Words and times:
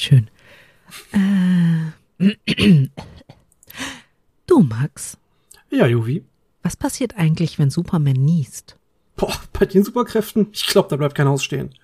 schön. 0.00 0.28
Äh, 1.12 2.36
du, 4.46 4.60
Max, 4.60 5.16
Ja, 5.70 5.86
Juvi. 5.86 6.24
was 6.62 6.76
passiert 6.76 7.16
eigentlich, 7.16 7.58
wenn 7.58 7.70
Superman 7.70 8.16
niest? 8.16 8.76
Boah, 9.16 9.38
bei 9.52 9.66
den 9.66 9.84
Superkräften, 9.84 10.48
ich 10.52 10.66
glaube, 10.66 10.88
da 10.88 10.96
bleibt 10.96 11.14
kein 11.14 11.28
Haus 11.28 11.44
stehen. 11.44 11.74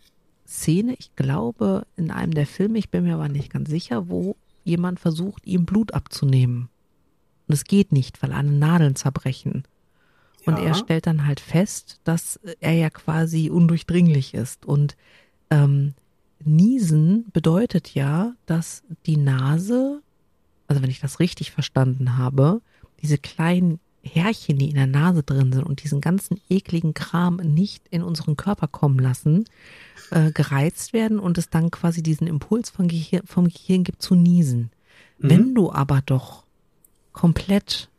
Szene, 0.47 0.95
ich 0.97 1.15
glaube, 1.15 1.85
in 1.95 2.09
einem 2.11 2.33
der 2.33 2.47
Filme, 2.47 2.79
ich 2.79 2.89
bin 2.89 3.03
mir 3.03 3.13
aber 3.13 3.29
nicht 3.29 3.51
ganz 3.51 3.69
sicher, 3.69 4.09
wo 4.09 4.35
jemand 4.63 4.99
versucht, 4.99 5.45
ihm 5.45 5.65
Blut 5.65 5.93
abzunehmen. 5.93 6.69
Und 7.47 7.53
es 7.53 7.63
geht 7.63 7.91
nicht, 7.91 8.21
weil 8.21 8.33
alle 8.33 8.51
Nadeln 8.51 8.95
zerbrechen. 8.95 9.63
Und 10.45 10.57
Ja. 10.57 10.65
er 10.65 10.73
stellt 10.73 11.07
dann 11.07 11.25
halt 11.25 11.39
fest, 11.39 11.99
dass 12.03 12.39
er 12.59 12.73
ja 12.73 12.89
quasi 12.89 13.49
undurchdringlich 13.49 14.33
ist. 14.33 14.65
Und 14.65 14.95
ähm, 15.49 15.93
Niesen 16.43 17.25
bedeutet 17.33 17.93
ja, 17.93 18.33
dass 18.45 18.83
die 19.05 19.17
Nase, 19.17 20.01
also 20.67 20.81
wenn 20.81 20.89
ich 20.89 21.01
das 21.01 21.19
richtig 21.19 21.51
verstanden 21.51 22.17
habe, 22.17 22.61
diese 23.01 23.17
kleinen 23.17 23.79
Härchen, 24.01 24.57
die 24.57 24.69
in 24.69 24.75
der 24.75 24.87
Nase 24.87 25.23
drin 25.23 25.51
sind 25.51 25.63
und 25.63 25.83
diesen 25.83 25.99
ganzen 25.99 26.39
ekligen 26.49 26.93
Kram 26.93 27.35
nicht 27.37 27.83
in 27.89 28.01
unseren 28.01 28.37
Körper 28.37 28.67
kommen 28.67 28.99
lassen, 28.99 29.45
äh, 30.11 30.31
gereizt 30.31 30.93
werden 30.93 31.19
und 31.19 31.37
es 31.37 31.49
dann 31.49 31.69
quasi 31.69 32.01
diesen 32.01 32.25
Impuls 32.27 32.69
vom 32.69 32.87
Gehirn, 32.87 33.23
vom 33.25 33.49
Gehirn 33.49 33.83
gibt 33.83 34.01
zu 34.01 34.15
niesen. 34.15 34.71
Wenn 35.17 35.53
du 35.53 35.69
aber 35.71 36.01
doch 36.05 36.45
komplett 37.11 37.89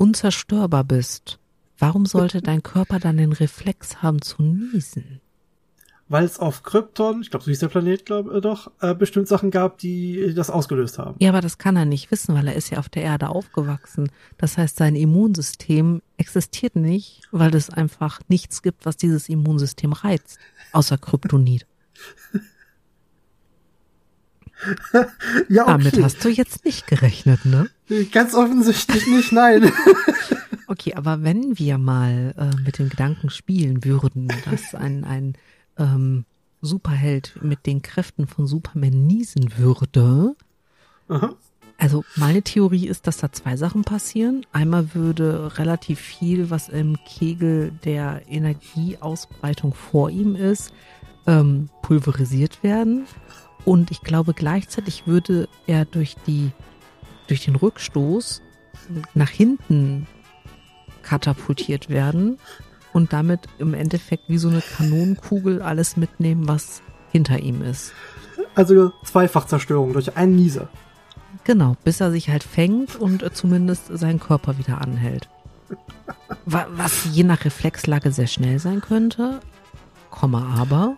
unzerstörbar 0.00 0.84
bist, 0.84 1.38
warum 1.78 2.06
sollte 2.06 2.40
dein 2.40 2.62
Körper 2.62 2.98
dann 2.98 3.18
den 3.18 3.32
Reflex 3.32 4.02
haben 4.02 4.22
zu 4.22 4.42
niesen? 4.42 5.20
Weil 6.08 6.24
es 6.24 6.40
auf 6.40 6.64
Krypton, 6.64 7.20
ich 7.22 7.30
glaube, 7.30 7.44
so 7.44 7.50
hieß 7.50 7.60
der 7.60 7.68
Planet, 7.68 8.04
glaube 8.04 8.36
äh, 8.36 8.40
doch, 8.40 8.72
äh, 8.80 8.94
bestimmt 8.94 9.28
Sachen 9.28 9.52
gab, 9.52 9.78
die 9.78 10.34
das 10.34 10.50
ausgelöst 10.50 10.98
haben. 10.98 11.14
Ja, 11.20 11.28
aber 11.28 11.40
das 11.40 11.58
kann 11.58 11.76
er 11.76 11.84
nicht 11.84 12.10
wissen, 12.10 12.34
weil 12.34 12.48
er 12.48 12.54
ist 12.54 12.70
ja 12.70 12.78
auf 12.78 12.88
der 12.88 13.02
Erde 13.02 13.28
aufgewachsen. 13.28 14.10
Das 14.36 14.58
heißt, 14.58 14.76
sein 14.76 14.96
Immunsystem 14.96 16.02
existiert 16.16 16.74
nicht, 16.74 17.20
weil 17.30 17.54
es 17.54 17.70
einfach 17.70 18.20
nichts 18.26 18.62
gibt, 18.62 18.86
was 18.86 18.96
dieses 18.96 19.28
Immunsystem 19.28 19.92
reizt, 19.92 20.40
außer 20.72 20.98
Kryptonit. 20.98 21.66
Ja, 25.48 25.64
Damit 25.64 26.02
hast 26.02 26.24
du 26.24 26.28
jetzt 26.28 26.64
nicht 26.64 26.86
gerechnet, 26.86 27.44
ne? 27.44 27.68
Ganz 28.12 28.34
offensichtlich 28.34 29.06
nicht, 29.06 29.32
nein. 29.32 29.72
Okay, 30.66 30.94
aber 30.94 31.24
wenn 31.24 31.58
wir 31.58 31.78
mal 31.78 32.32
äh, 32.38 32.56
mit 32.62 32.78
dem 32.78 32.90
Gedanken 32.90 33.28
spielen 33.28 33.84
würden, 33.84 34.28
dass 34.48 34.72
ein, 34.76 35.02
ein 35.02 35.34
ähm, 35.76 36.24
Superheld 36.62 37.40
mit 37.42 37.66
den 37.66 37.82
Kräften 37.82 38.28
von 38.28 38.46
Superman 38.46 39.04
niesen 39.04 39.58
würde, 39.58 40.36
Aha. 41.08 41.34
also 41.76 42.04
meine 42.14 42.42
Theorie 42.42 42.86
ist, 42.86 43.08
dass 43.08 43.16
da 43.16 43.32
zwei 43.32 43.56
Sachen 43.56 43.82
passieren. 43.82 44.46
Einmal 44.52 44.94
würde 44.94 45.58
relativ 45.58 45.98
viel, 45.98 46.50
was 46.50 46.68
im 46.68 46.96
Kegel 47.04 47.72
der 47.84 48.22
Energieausbreitung 48.28 49.74
vor 49.74 50.08
ihm 50.08 50.36
ist, 50.36 50.72
ähm, 51.26 51.68
pulverisiert 51.82 52.62
werden. 52.62 53.06
Und 53.64 53.90
ich 53.90 54.00
glaube, 54.02 54.34
gleichzeitig 54.34 55.06
würde 55.06 55.48
er 55.66 55.84
durch 55.84 56.16
die, 56.26 56.50
durch 57.28 57.44
den 57.44 57.56
Rückstoß 57.56 58.42
nach 59.14 59.28
hinten 59.30 60.06
katapultiert 61.02 61.88
werden 61.88 62.38
und 62.92 63.12
damit 63.12 63.40
im 63.58 63.74
Endeffekt 63.74 64.24
wie 64.28 64.38
so 64.38 64.48
eine 64.48 64.62
Kanonenkugel 64.62 65.62
alles 65.62 65.96
mitnehmen, 65.96 66.48
was 66.48 66.82
hinter 67.12 67.38
ihm 67.38 67.62
ist. 67.62 67.92
Also 68.54 68.92
Zweifachzerstörung 69.04 69.92
durch 69.92 70.16
einen 70.16 70.36
Nieser. 70.36 70.68
Genau, 71.44 71.76
bis 71.84 72.00
er 72.00 72.10
sich 72.10 72.28
halt 72.28 72.42
fängt 72.42 72.96
und 72.96 73.24
zumindest 73.34 73.86
seinen 73.96 74.20
Körper 74.20 74.58
wieder 74.58 74.80
anhält. 74.80 75.28
Wa- 76.44 76.66
Was 76.72 77.06
je 77.12 77.22
nach 77.24 77.44
Reflexlage 77.44 78.10
sehr 78.12 78.26
schnell 78.26 78.58
sein 78.58 78.80
könnte, 78.80 79.40
Komma 80.10 80.54
aber. 80.60 80.96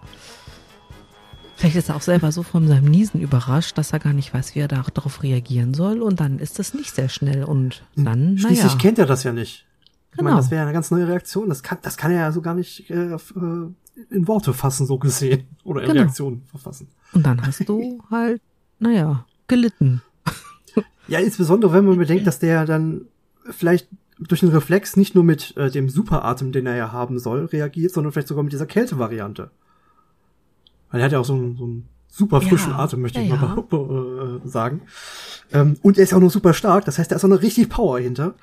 Vielleicht 1.56 1.76
ist 1.76 1.88
er 1.90 1.96
auch 1.96 2.02
selber 2.02 2.32
so 2.32 2.42
von 2.42 2.66
seinem 2.66 2.86
Niesen 2.90 3.20
überrascht, 3.20 3.78
dass 3.78 3.92
er 3.92 4.00
gar 4.00 4.12
nicht 4.12 4.34
weiß, 4.34 4.54
wie 4.54 4.60
er 4.60 4.68
da- 4.68 4.84
darauf 4.94 5.22
reagieren 5.22 5.74
soll 5.74 6.02
und 6.02 6.18
dann 6.18 6.38
ist 6.38 6.58
es 6.58 6.74
nicht 6.74 6.94
sehr 6.94 7.08
schnell 7.08 7.44
und 7.44 7.84
dann, 7.94 8.36
Schließlich 8.38 8.64
naja. 8.72 8.78
kennt 8.78 8.98
er 8.98 9.06
das 9.06 9.22
ja 9.22 9.32
nicht. 9.32 9.66
Ich 10.10 10.18
Genau. 10.18 10.30
meine, 10.30 10.36
das 10.42 10.50
wäre 10.50 10.60
ja 10.60 10.64
eine 10.64 10.72
ganz 10.74 10.90
neue 10.90 11.06
Reaktion. 11.08 11.48
Das 11.48 11.62
kann, 11.62 11.78
das 11.82 11.96
kann 11.96 12.10
er 12.10 12.18
ja 12.20 12.32
so 12.32 12.42
gar 12.42 12.54
nicht 12.54 12.90
äh, 12.90 13.14
äh, 13.14 13.18
in 14.10 14.28
Worte 14.28 14.52
fassen, 14.52 14.86
so 14.86 14.98
gesehen. 14.98 15.44
Oder 15.64 15.82
in 15.82 15.88
Genau. 15.88 16.00
Reaktionen 16.02 16.42
verfassen. 16.50 16.88
Und 17.12 17.24
dann 17.24 17.40
hast 17.46 17.66
du 17.68 18.02
halt, 18.10 18.40
naja, 18.78 19.24
gelitten. 19.46 20.02
Ja, 21.08 21.18
insbesondere 21.20 21.72
wenn 21.72 21.84
man 21.84 21.96
bedenkt, 21.98 22.26
dass 22.26 22.38
der 22.40 22.66
dann 22.66 23.02
vielleicht 23.50 23.88
durch 24.18 24.40
den 24.40 24.50
Reflex 24.50 24.96
nicht 24.96 25.14
nur 25.14 25.24
mit 25.24 25.56
äh, 25.56 25.70
dem 25.70 25.88
Superatem, 25.88 26.52
den 26.52 26.66
er 26.66 26.76
ja 26.76 26.92
haben 26.92 27.18
soll, 27.18 27.44
reagiert, 27.46 27.92
sondern 27.92 28.12
vielleicht 28.12 28.28
sogar 28.28 28.42
mit 28.44 28.52
dieser 28.52 28.66
Kältevariante. 28.66 29.50
Weil 30.92 31.00
er 31.00 31.04
hat 31.06 31.12
ja 31.12 31.18
auch 31.18 31.24
so 31.24 31.34
einen, 31.34 31.56
so 31.56 31.64
einen 31.64 31.88
super 32.08 32.40
frischen 32.40 32.70
Ja, 32.70 32.78
Atem, 32.78 33.00
möchte 33.00 33.18
ja, 33.20 33.24
ich 33.24 33.30
mal 33.30 33.42
ja. 33.42 33.54
be- 33.56 33.62
be- 33.68 34.40
äh, 34.44 34.48
sagen. 34.48 34.82
Ähm, 35.52 35.76
und 35.82 35.98
er 35.98 36.04
ist 36.04 36.10
ja 36.12 36.18
auch 36.18 36.22
noch 36.22 36.30
super 36.30 36.54
stark, 36.54 36.84
das 36.84 36.98
heißt, 36.98 37.10
da 37.10 37.16
ist 37.16 37.24
auch 37.24 37.28
noch 37.28 37.42
richtig 37.42 37.68
Power 37.70 37.98
hinter. 37.98 38.34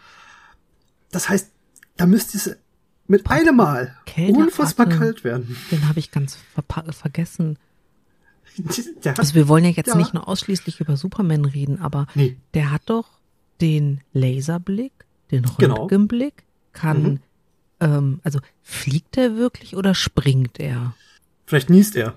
Das 1.11 1.29
heißt, 1.29 1.51
da 1.95 2.05
müsste 2.05 2.37
es 2.37 2.57
mit 3.07 3.29
einem 3.31 3.55
Mal 3.55 3.95
Kälteatem. 4.05 4.43
unfassbar 4.43 4.87
kalt 4.87 5.23
werden. 5.23 5.55
Den 5.71 5.87
habe 5.87 5.99
ich 5.99 6.11
ganz 6.11 6.37
vergessen. 6.91 7.57
Der 9.03 9.11
hat, 9.13 9.19
Also 9.19 9.35
wir 9.35 9.47
wollen 9.47 9.63
ja 9.63 9.69
jetzt 9.71 9.87
Ja. 9.87 9.95
nicht 9.95 10.13
nur 10.13 10.27
ausschließlich 10.27 10.79
über 10.81 10.97
Superman 10.97 11.45
reden, 11.45 11.79
aber 11.81 12.07
nee, 12.15 12.37
der 12.53 12.71
hat 12.71 12.81
doch 12.87 13.07
den 13.61 14.01
Laserblick, 14.13 14.91
den 15.31 15.45
Genau. 15.57 15.75
Röntgenblick, 15.81 16.43
kann, 16.73 17.03
Mhm. 17.03 17.19
ähm, 17.79 18.19
also 18.23 18.39
fliegt 18.63 19.17
er 19.17 19.35
wirklich 19.37 19.75
oder 19.75 19.93
springt 19.95 20.59
er? 20.59 20.93
vielleicht 21.45 21.69
niest 21.71 21.95
er. 21.95 22.13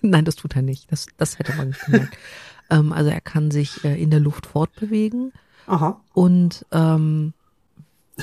Nein, 0.08 0.24
das 0.24 0.36
tut 0.36 0.56
er 0.56 0.62
nicht. 0.62 0.90
Das, 0.90 1.06
das 1.16 1.38
hätte 1.38 1.54
man 1.54 1.68
nicht 1.68 1.84
gemerkt. 1.84 2.16
ähm, 2.70 2.92
also 2.92 3.10
er 3.10 3.20
kann 3.20 3.50
sich 3.50 3.84
äh, 3.84 4.00
in 4.00 4.10
der 4.10 4.20
Luft 4.20 4.46
fortbewegen 4.46 5.32
Aha. 5.66 6.00
und 6.14 6.66
ähm, 6.72 7.32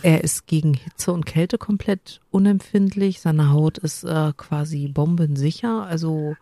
er 0.03 0.23
ist 0.23 0.47
gegen 0.47 0.73
Hitze 0.73 1.11
und 1.11 1.25
Kälte 1.25 1.57
komplett 1.57 2.21
unempfindlich. 2.29 3.19
Seine 3.19 3.51
Haut 3.51 3.77
ist 3.77 4.03
äh, 4.03 4.33
quasi 4.37 4.87
bombensicher. 4.87 5.83
Also 5.83 6.35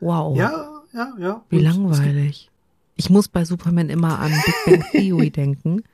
wow. 0.00 0.36
Ja, 0.36 0.82
ja, 0.92 1.12
ja. 1.18 1.42
Wie 1.50 1.56
Und 1.56 1.62
langweilig. 1.62 2.50
Ich 2.96 3.10
muss 3.10 3.28
bei 3.28 3.44
Superman 3.44 3.90
immer 3.90 4.18
an 4.18 4.32
Big 4.44 4.54
Bang 4.66 4.90
Theory 4.90 5.30
denken, 5.30 5.84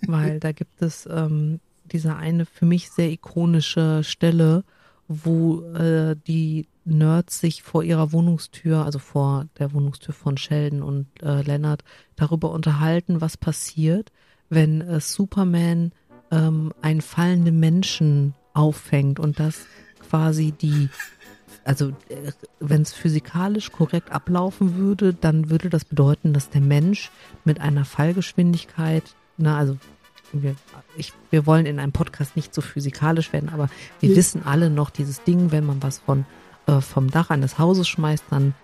weil 0.00 0.40
da 0.40 0.50
gibt 0.52 0.82
es 0.82 1.06
ähm, 1.10 1.60
diese 1.84 2.16
eine 2.16 2.44
für 2.44 2.64
mich 2.64 2.90
sehr 2.90 3.10
ikonische 3.10 4.02
Stelle, 4.02 4.64
wo 5.12 5.62
äh, 5.72 6.14
die 6.28 6.68
Nerds 6.84 7.40
sich 7.40 7.64
vor 7.64 7.82
ihrer 7.82 8.12
Wohnungstür, 8.12 8.84
also 8.84 9.00
vor 9.00 9.46
der 9.58 9.72
Wohnungstür 9.72 10.14
von 10.14 10.36
Sheldon 10.36 10.82
und 10.82 11.06
äh, 11.20 11.42
Leonard, 11.42 11.82
darüber 12.14 12.52
unterhalten, 12.52 13.20
was 13.20 13.36
passiert, 13.36 14.12
wenn 14.50 14.80
äh, 14.80 15.00
Superman 15.00 15.90
ähm, 16.30 16.72
einen 16.80 17.00
fallenden 17.00 17.58
Menschen 17.58 18.34
auffängt 18.54 19.18
und 19.18 19.40
das 19.40 19.66
quasi 20.08 20.52
die 20.52 20.88
also 21.64 21.88
äh, 22.08 22.30
wenn 22.60 22.82
es 22.82 22.92
physikalisch 22.92 23.72
korrekt 23.72 24.12
ablaufen 24.12 24.76
würde, 24.76 25.12
dann 25.12 25.50
würde 25.50 25.70
das 25.70 25.84
bedeuten, 25.84 26.32
dass 26.32 26.50
der 26.50 26.60
Mensch 26.60 27.10
mit 27.44 27.60
einer 27.60 27.84
Fallgeschwindigkeit, 27.84 29.02
na 29.36 29.58
also 29.58 29.76
wir, 30.32 30.54
ich, 30.96 31.12
wir 31.30 31.46
wollen 31.46 31.66
in 31.66 31.78
einem 31.78 31.92
Podcast 31.92 32.36
nicht 32.36 32.54
so 32.54 32.60
physikalisch 32.60 33.32
werden, 33.32 33.48
aber 33.50 33.68
wir 34.00 34.10
Nee. 34.10 34.16
wissen 34.16 34.42
alle 34.44 34.70
noch 34.70 34.90
dieses 34.90 35.22
Ding, 35.24 35.50
wenn 35.52 35.64
man 35.66 35.82
was 35.82 35.98
von 35.98 36.24
äh, 36.66 36.80
vom 36.80 37.10
Dach 37.10 37.30
eines 37.30 37.58
Hauses 37.58 37.88
schmeißt, 37.88 38.24
dann 38.30 38.54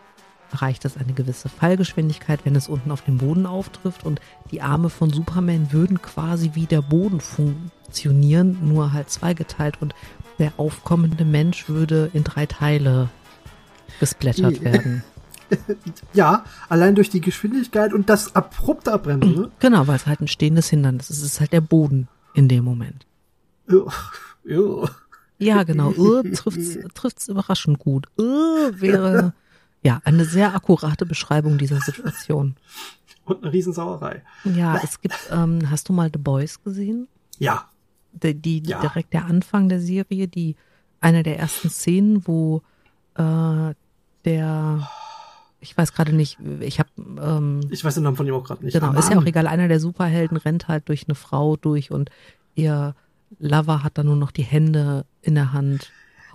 erreicht 0.52 0.84
das 0.84 0.96
eine 0.96 1.12
gewisse 1.12 1.48
Fallgeschwindigkeit, 1.48 2.40
wenn 2.44 2.54
es 2.54 2.68
unten 2.68 2.92
auf 2.92 3.02
dem 3.02 3.18
Boden 3.18 3.46
auftrifft 3.46 4.04
und 4.04 4.20
die 4.52 4.62
Arme 4.62 4.90
von 4.90 5.10
Superman 5.10 5.72
würden 5.72 6.00
quasi 6.00 6.52
wie 6.54 6.66
der 6.66 6.82
Boden 6.82 7.20
funktionieren, 7.20 8.58
nur 8.62 8.92
halt 8.92 9.10
zweigeteilt 9.10 9.78
und 9.80 9.94
der 10.38 10.52
aufkommende 10.56 11.24
Mensch 11.24 11.68
würde 11.68 12.10
in 12.12 12.22
drei 12.22 12.46
Teile 12.46 13.08
gesplattert 13.98 14.56
Die- 14.58 14.62
werden. 14.64 15.02
Ja, 16.12 16.44
allein 16.68 16.94
durch 16.94 17.10
die 17.10 17.20
Geschwindigkeit 17.20 17.92
und 17.92 18.08
das 18.08 18.34
abrupte 18.34 18.92
Abbremsen. 18.92 19.34
Ne? 19.34 19.50
Genau, 19.60 19.86
weil 19.86 19.96
es 19.96 20.06
halt 20.06 20.20
ein 20.20 20.28
stehendes 20.28 20.68
Hindernis 20.70 21.10
ist. 21.10 21.18
Es 21.18 21.24
ist 21.24 21.40
halt 21.40 21.52
der 21.52 21.60
Boden 21.60 22.08
in 22.34 22.48
dem 22.48 22.64
Moment. 22.64 23.06
Ja, 25.38 25.62
genau. 25.64 25.90
Uh, 25.96 26.22
trifft's, 26.22 26.78
trifft's 26.94 27.28
überraschend 27.28 27.78
gut. 27.78 28.06
Uh, 28.18 28.70
wäre 28.72 29.34
ja 29.82 30.00
eine 30.04 30.24
sehr 30.24 30.54
akkurate 30.54 31.04
Beschreibung 31.06 31.58
dieser 31.58 31.80
Situation. 31.80 32.56
Und 33.24 33.42
eine 33.42 33.52
Riesensauerei. 33.52 34.22
Ja, 34.44 34.80
es 34.82 35.00
gibt, 35.00 35.18
ähm, 35.30 35.68
hast 35.70 35.88
du 35.88 35.92
mal 35.92 36.10
The 36.12 36.18
Boys 36.18 36.62
gesehen? 36.62 37.08
Ja, 37.38 37.68
Die, 38.12 38.34
die 38.34 38.62
Ja. 38.62 38.80
direkt 38.80 39.12
der 39.12 39.26
Anfang 39.26 39.68
der 39.68 39.80
Serie, 39.80 40.26
die 40.28 40.56
eine 41.00 41.22
der 41.22 41.38
ersten 41.38 41.68
Szenen, 41.68 42.26
wo 42.26 42.62
äh, 43.16 43.74
der 44.24 44.88
ich 45.66 45.76
weiß 45.76 45.92
gerade 45.92 46.12
nicht, 46.12 46.38
ich 46.60 46.78
habe 46.78 46.90
ähm, 46.98 47.60
ich 47.70 47.84
weiß 47.84 47.94
den 47.94 48.04
Namen 48.04 48.16
von 48.16 48.26
ihm 48.26 48.34
auch 48.34 48.44
gerade 48.44 48.64
nicht. 48.64 48.74
Genau, 48.74 48.92
Ah, 48.92 48.98
ist 48.98 49.10
ja 49.10 49.18
auch 49.18 49.24
egal. 49.26 49.46
Einer 49.46 49.68
der 49.68 49.80
Superhelden 49.80 50.36
rennt 50.36 50.68
halt 50.68 50.88
durch 50.88 51.04
eine 51.08 51.14
Frau 51.14 51.56
durch 51.56 51.90
und 51.90 52.10
ihr 52.54 52.94
Lover 53.38 53.82
hat 53.82 53.98
dann 53.98 54.06
nur 54.06 54.16
noch 54.16 54.30
die 54.30 54.44
Hände 54.44 55.04
in 55.22 55.34
der 55.34 55.52
Hand. 55.52 55.90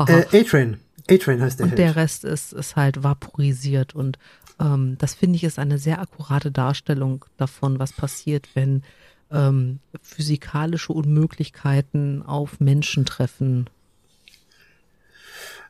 Äh, 0.08 0.26
A-Train. 0.42 0.78
A-Train 1.10 1.42
heißt 1.42 1.60
der 1.60 1.68
und 1.68 1.78
der 1.78 1.86
Held. 1.88 1.96
Rest 1.98 2.24
ist, 2.26 2.54
ist 2.54 2.76
halt 2.76 3.04
vaporisiert. 3.04 3.96
Und 3.96 4.20
ähm, 4.60 4.98
das 4.98 5.14
finde 5.14 5.38
ich 5.38 5.44
ist 5.44 5.60
eine 5.60 5.78
sehr 5.78 6.00
akkurate 6.02 6.52
Darstellung 6.52 7.26
davon, 7.38 7.80
was 7.80 7.94
passiert, 7.94 8.50
wenn 8.54 8.84
ähm, 9.32 9.80
physikalische 10.02 10.92
Unmöglichkeiten 10.94 12.24
auf 12.24 12.60
Menschen 12.60 13.06
treffen. 13.06 13.70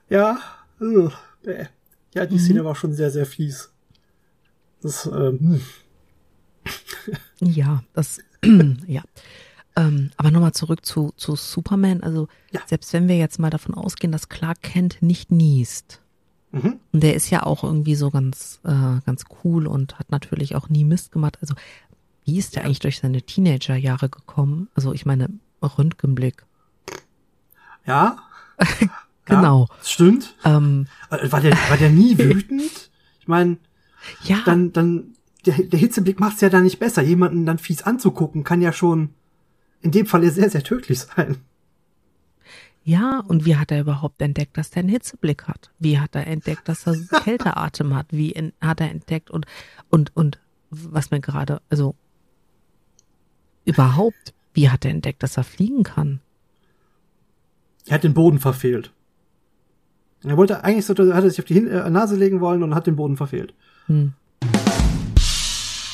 Ja, 0.09 0.39
äh, 0.79 1.65
ja, 2.13 2.25
Mhm. 2.25 2.29
die 2.29 2.39
Szene 2.39 2.65
war 2.65 2.75
schon 2.75 2.93
sehr, 2.93 3.11
sehr 3.11 3.25
fies. 3.25 3.71
Das, 4.81 5.05
ähm, 5.05 5.39
hm. 5.39 5.61
Ja, 7.39 7.83
das, 7.93 8.19
ja. 8.87 9.03
Ähm, 9.75 10.11
aber 10.17 10.31
nochmal 10.31 10.51
zurück 10.53 10.85
zu, 10.85 11.13
zu 11.15 11.35
Superman. 11.35 12.03
Also, 12.03 12.27
Ja. 12.51 12.61
selbst 12.67 12.91
wenn 12.93 13.07
wir 13.07 13.17
jetzt 13.17 13.39
mal 13.39 13.49
davon 13.49 13.73
ausgehen, 13.73 14.11
dass 14.11 14.29
Clark 14.29 14.61
Kent 14.61 14.97
nicht 15.01 15.31
niest. 15.31 16.01
Mhm. 16.51 16.79
Und 16.91 17.01
der 17.03 17.15
ist 17.15 17.29
ja 17.29 17.43
auch 17.43 17.63
irgendwie 17.63 17.95
so 17.95 18.11
ganz, 18.11 18.59
äh, 18.65 18.99
ganz 19.05 19.23
cool 19.43 19.67
und 19.67 19.97
hat 19.97 20.11
natürlich 20.11 20.55
auch 20.55 20.67
nie 20.67 20.83
Mist 20.83 21.11
gemacht. 21.13 21.37
Also, 21.41 21.55
wie 22.25 22.37
ist 22.37 22.55
der 22.55 22.65
eigentlich 22.65 22.79
durch 22.81 22.99
seine 22.99 23.21
Teenagerjahre 23.21 24.09
gekommen? 24.09 24.67
Also, 24.75 24.93
ich 24.93 25.05
meine, 25.05 25.29
Röntgenblick. 25.63 26.43
ja, 27.87 28.17
Genau. 29.31 29.67
ja, 29.69 29.75
stimmt. 29.83 30.35
Ähm, 30.45 30.87
Äh, 31.09 31.31
War 31.31 31.41
der, 31.41 31.53
war 31.69 31.77
der 31.77 31.89
nie 31.89 32.17
wütend? 32.19 32.89
Ich 33.19 33.27
meine, 33.27 33.57
ja, 34.23 34.39
dann, 34.45 34.71
dann, 34.73 35.15
der, 35.45 35.55
der 35.63 35.79
Hitzeblick 35.79 36.19
macht's 36.19 36.41
ja 36.41 36.49
dann 36.49 36.63
nicht 36.63 36.79
besser. 36.79 37.01
Jemanden 37.01 37.45
dann 37.45 37.57
fies 37.57 37.83
anzugucken, 37.83 38.43
kann 38.43 38.61
ja 38.61 38.71
schon 38.73 39.09
in 39.81 39.91
dem 39.91 40.05
Fall 40.05 40.29
sehr, 40.31 40.49
sehr 40.49 40.63
tödlich 40.63 40.99
sein. 40.99 41.37
ja. 42.83 43.19
Und 43.27 43.45
wie 43.45 43.55
hat 43.55 43.71
er 43.71 43.81
überhaupt 43.81 44.21
entdeckt, 44.21 44.57
dass 44.57 44.69
der 44.71 44.81
einen 44.81 44.89
Hitzeblick 44.89 45.47
hat? 45.47 45.71
Wie 45.79 45.99
hat 45.99 46.15
er 46.15 46.27
entdeckt, 46.27 46.67
dass 46.69 46.85
er 46.87 46.95
Kälteatem 47.23 47.95
hat? 47.95 48.07
Wie 48.11 48.33
en, 48.33 48.53
hat 48.61 48.81
er 48.81 48.91
entdeckt 48.91 49.29
und, 49.31 49.45
und, 49.89 50.15
und 50.15 50.39
was 50.69 51.11
mir 51.11 51.19
gerade, 51.19 51.61
also, 51.69 51.95
überhaupt, 53.65 54.33
wie 54.53 54.69
hat 54.69 54.85
er 54.85 54.91
entdeckt, 54.91 55.21
dass 55.23 55.37
er 55.37 55.43
fliegen 55.43 55.83
kann? 55.83 56.19
Er 57.87 57.95
hat 57.95 58.03
den 58.03 58.13
Boden 58.13 58.39
verfehlt. 58.39 58.91
Er 60.23 60.37
wollte 60.37 60.63
eigentlich 60.63 60.85
so, 60.85 60.93
hat 60.93 61.23
er 61.23 61.29
sich 61.29 61.39
auf 61.39 61.45
die 61.45 61.55
Hin 61.55 61.67
äh, 61.67 61.89
Nase 61.89 62.15
legen 62.15 62.41
wollen 62.41 62.61
und 62.63 62.75
hat 62.75 62.87
den 62.87 62.95
Boden 62.95 63.17
verfehlt. 63.17 63.53
Hm. 63.87 64.13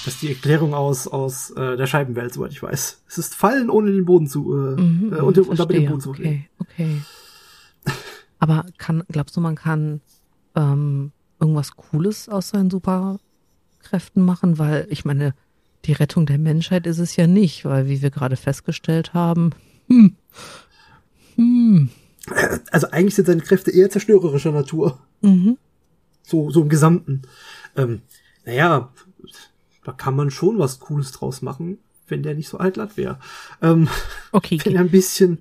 Das 0.06 0.14
ist 0.14 0.22
die 0.22 0.30
Erklärung 0.30 0.74
aus, 0.74 1.08
aus 1.08 1.52
äh, 1.52 1.76
der 1.76 1.86
Scheibenwelt, 1.86 2.34
soweit 2.34 2.52
ich 2.52 2.64
weiß. 2.64 3.04
Es 3.08 3.18
ist 3.18 3.36
Fallen, 3.36 3.70
ohne 3.70 3.92
den 3.92 4.06
Boden 4.06 4.28
zu, 4.28 4.54
äh, 4.54 4.82
Mhm, 4.82 5.14
äh, 5.14 5.18
unter, 5.18 5.48
unter 5.48 5.66
den 5.66 5.86
Boden 5.86 6.02
zu. 6.02 6.12
Okay, 6.12 6.48
okay. 6.60 7.02
Aber 8.40 8.66
kann, 8.78 9.04
glaubst 9.10 9.36
du, 9.36 9.42
man 9.42 9.56
kann 9.56 10.02
ähm, 10.56 11.12
irgendwas 11.40 11.76
Cooles 11.76 12.30
aus 12.30 12.50
seinen 12.50 12.70
Superkräften 12.70 14.24
machen? 14.24 14.60
Weil 14.60 14.88
ich 14.90 15.06
meine, 15.06 15.34
die 15.86 15.94
Rettung 15.94 16.26
der 16.26 16.38
Menschheit 16.38 16.86
ist 16.86 17.00
es 17.00 17.16
ja 17.16 17.28
nicht, 17.28 17.66
weil 17.66 17.88
wie 17.88 18.02
wir 18.02 18.12
gerade 18.12 18.36
festgestellt 18.36 19.14
haben, 19.14 19.52
hm, 19.88 20.16
hm, 21.36 21.90
Also 22.78 22.92
eigentlich 22.92 23.16
sind 23.16 23.26
seine 23.26 23.42
Kräfte 23.42 23.72
eher 23.72 23.90
zerstörerischer 23.90 24.52
Natur. 24.52 25.00
mhm. 25.22 25.58
So, 26.22 26.52
so 26.52 26.62
im 26.62 26.70
Gesamten. 26.70 27.24
Ähm, 27.76 28.04
naja, 28.46 28.90
da 29.84 29.92
kann 29.94 30.16
man 30.16 30.30
schon 30.30 30.60
was 30.60 30.80
Cooles 30.80 31.12
draus 31.12 31.42
machen, 31.42 31.80
wenn 32.08 32.22
der 32.22 32.36
nicht 32.36 32.50
so 32.50 32.60
altlatt 32.60 32.96
wäre. 32.98 33.18
Ähm, 33.64 33.90
okay, 34.32 34.60
wenn 34.64 34.76
er 34.76 34.82
ein 34.82 34.92
bisschen, 34.92 35.40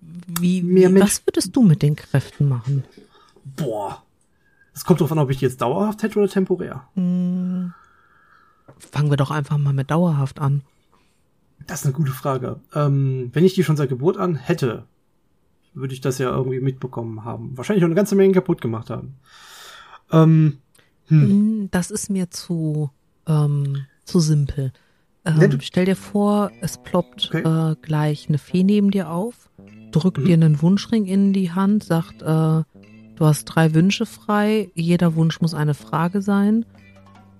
wie, 0.00 0.62
mehr 0.62 0.88
wie, 0.88 0.92
Mensch- 0.94 1.04
was 1.04 1.26
würdest 1.26 1.54
du 1.54 1.60
mit 1.62 1.82
den 1.82 1.96
Kräften 1.96 2.48
machen? 2.48 2.84
boah. 3.44 4.02
Es 4.72 4.86
kommt 4.86 5.02
drauf 5.02 5.12
an, 5.12 5.18
ob 5.18 5.30
ich 5.30 5.36
die 5.36 5.44
jetzt 5.44 5.60
dauerhaft 5.60 6.02
hätte 6.02 6.18
oder 6.18 6.28
temporär. 6.30 6.88
Fangen 6.94 7.74
wir 9.10 9.16
doch 9.18 9.30
einfach 9.30 9.58
mal 9.58 9.74
mit 9.74 9.90
dauerhaft 9.90 10.38
an. 10.40 10.62
Das 11.66 11.80
ist 11.80 11.84
eine 11.86 11.94
gute 11.94 12.12
Frage. 12.12 12.58
Ähm, 12.74 13.28
wenn 13.34 13.44
ich 13.44 13.52
die 13.54 13.64
schon 13.64 13.76
seit 13.76 13.90
Geburt 13.90 14.16
an 14.16 14.34
hätte, 14.36 14.84
würde 15.74 15.92
ich 15.94 16.00
das 16.00 16.18
ja 16.18 16.30
irgendwie 16.30 16.60
mitbekommen 16.60 17.24
haben. 17.24 17.56
Wahrscheinlich 17.56 17.84
auch 17.84 17.88
eine 17.88 17.94
ganze 17.94 18.14
Menge 18.16 18.32
kaputt 18.34 18.60
gemacht 18.60 18.90
haben. 18.90 19.16
Ähm, 20.12 20.58
Hm, 21.08 21.68
Das 21.70 21.90
ist 21.90 22.08
mir 22.08 22.30
zu, 22.30 22.90
ähm, 23.26 23.84
zu 24.06 24.20
simpel. 24.20 24.72
Ähm, 25.26 25.40
Ja, 25.52 25.58
stell 25.60 25.84
dir 25.84 25.96
vor, 25.96 26.50
es 26.62 26.78
ploppt 26.78 27.30
Okay. 27.34 27.42
äh, 27.72 27.76
gleich 27.82 28.28
eine 28.28 28.38
Fee 28.38 28.64
neben 28.64 28.90
dir 28.90 29.10
auf, 29.10 29.50
drückt 29.92 30.18
Mhm. 30.18 30.24
dir 30.24 30.34
einen 30.34 30.62
Wunschring 30.62 31.04
in 31.04 31.32
die 31.34 31.52
Hand, 31.52 31.84
sagt, 31.84 32.22
äh, 32.22 32.24
du 32.26 32.64
hast 33.20 33.44
drei 33.44 33.74
Wünsche 33.74 34.06
frei, 34.06 34.70
jeder 34.74 35.14
Wunsch 35.14 35.42
muss 35.42 35.52
eine 35.52 35.74
Frage 35.74 36.22
sein. 36.22 36.64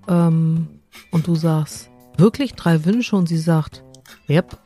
Ähm, 0.08 0.68
und 1.10 1.26
du 1.26 1.34
sagst, 1.34 1.88
wirklich 2.18 2.52
drei 2.54 2.84
Wünsche? 2.84 3.16
Und 3.16 3.28
sie 3.28 3.38
sagt, 3.38 3.82
yep, 4.28 4.58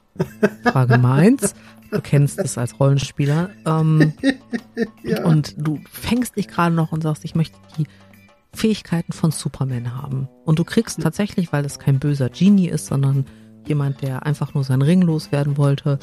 Frage 0.64 0.98
meins. 0.98 1.54
Du 1.90 2.00
kennst 2.00 2.38
es 2.38 2.58
als 2.58 2.78
Rollenspieler. 2.78 3.50
Ähm, 3.64 4.12
ja. 5.02 5.24
und 5.24 5.54
du 5.56 5.80
fängst 5.90 6.36
dich 6.36 6.48
gerade 6.48 6.74
noch 6.74 6.92
und 6.92 7.02
sagst, 7.02 7.24
ich 7.24 7.34
möchte 7.34 7.58
die 7.78 7.86
Fähigkeiten 8.52 9.12
von 9.12 9.30
Superman 9.30 9.94
haben. 9.94 10.28
Und 10.44 10.58
du 10.58 10.64
kriegst 10.64 11.00
tatsächlich, 11.00 11.52
weil 11.52 11.64
es 11.64 11.78
kein 11.78 11.98
böser 11.98 12.28
Genie 12.28 12.68
ist, 12.68 12.86
sondern 12.86 13.26
jemand, 13.66 14.02
der 14.02 14.26
einfach 14.26 14.54
nur 14.54 14.64
seinen 14.64 14.82
Ring 14.82 15.02
loswerden 15.02 15.56
wollte, 15.56 15.98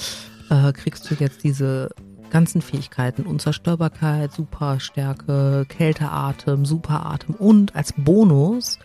äh, 0.49 0.71
kriegst 0.71 1.09
du 1.09 1.15
jetzt 1.15 1.43
diese 1.43 1.89
ganzen 2.29 2.61
Fähigkeiten, 2.61 3.23
Unzerstörbarkeit, 3.23 4.31
Superstärke, 4.31 5.65
Kälteatem, 5.69 6.65
Superatem 6.65 7.35
und 7.35 7.75
als 7.75 7.93
Bonus 7.97 8.79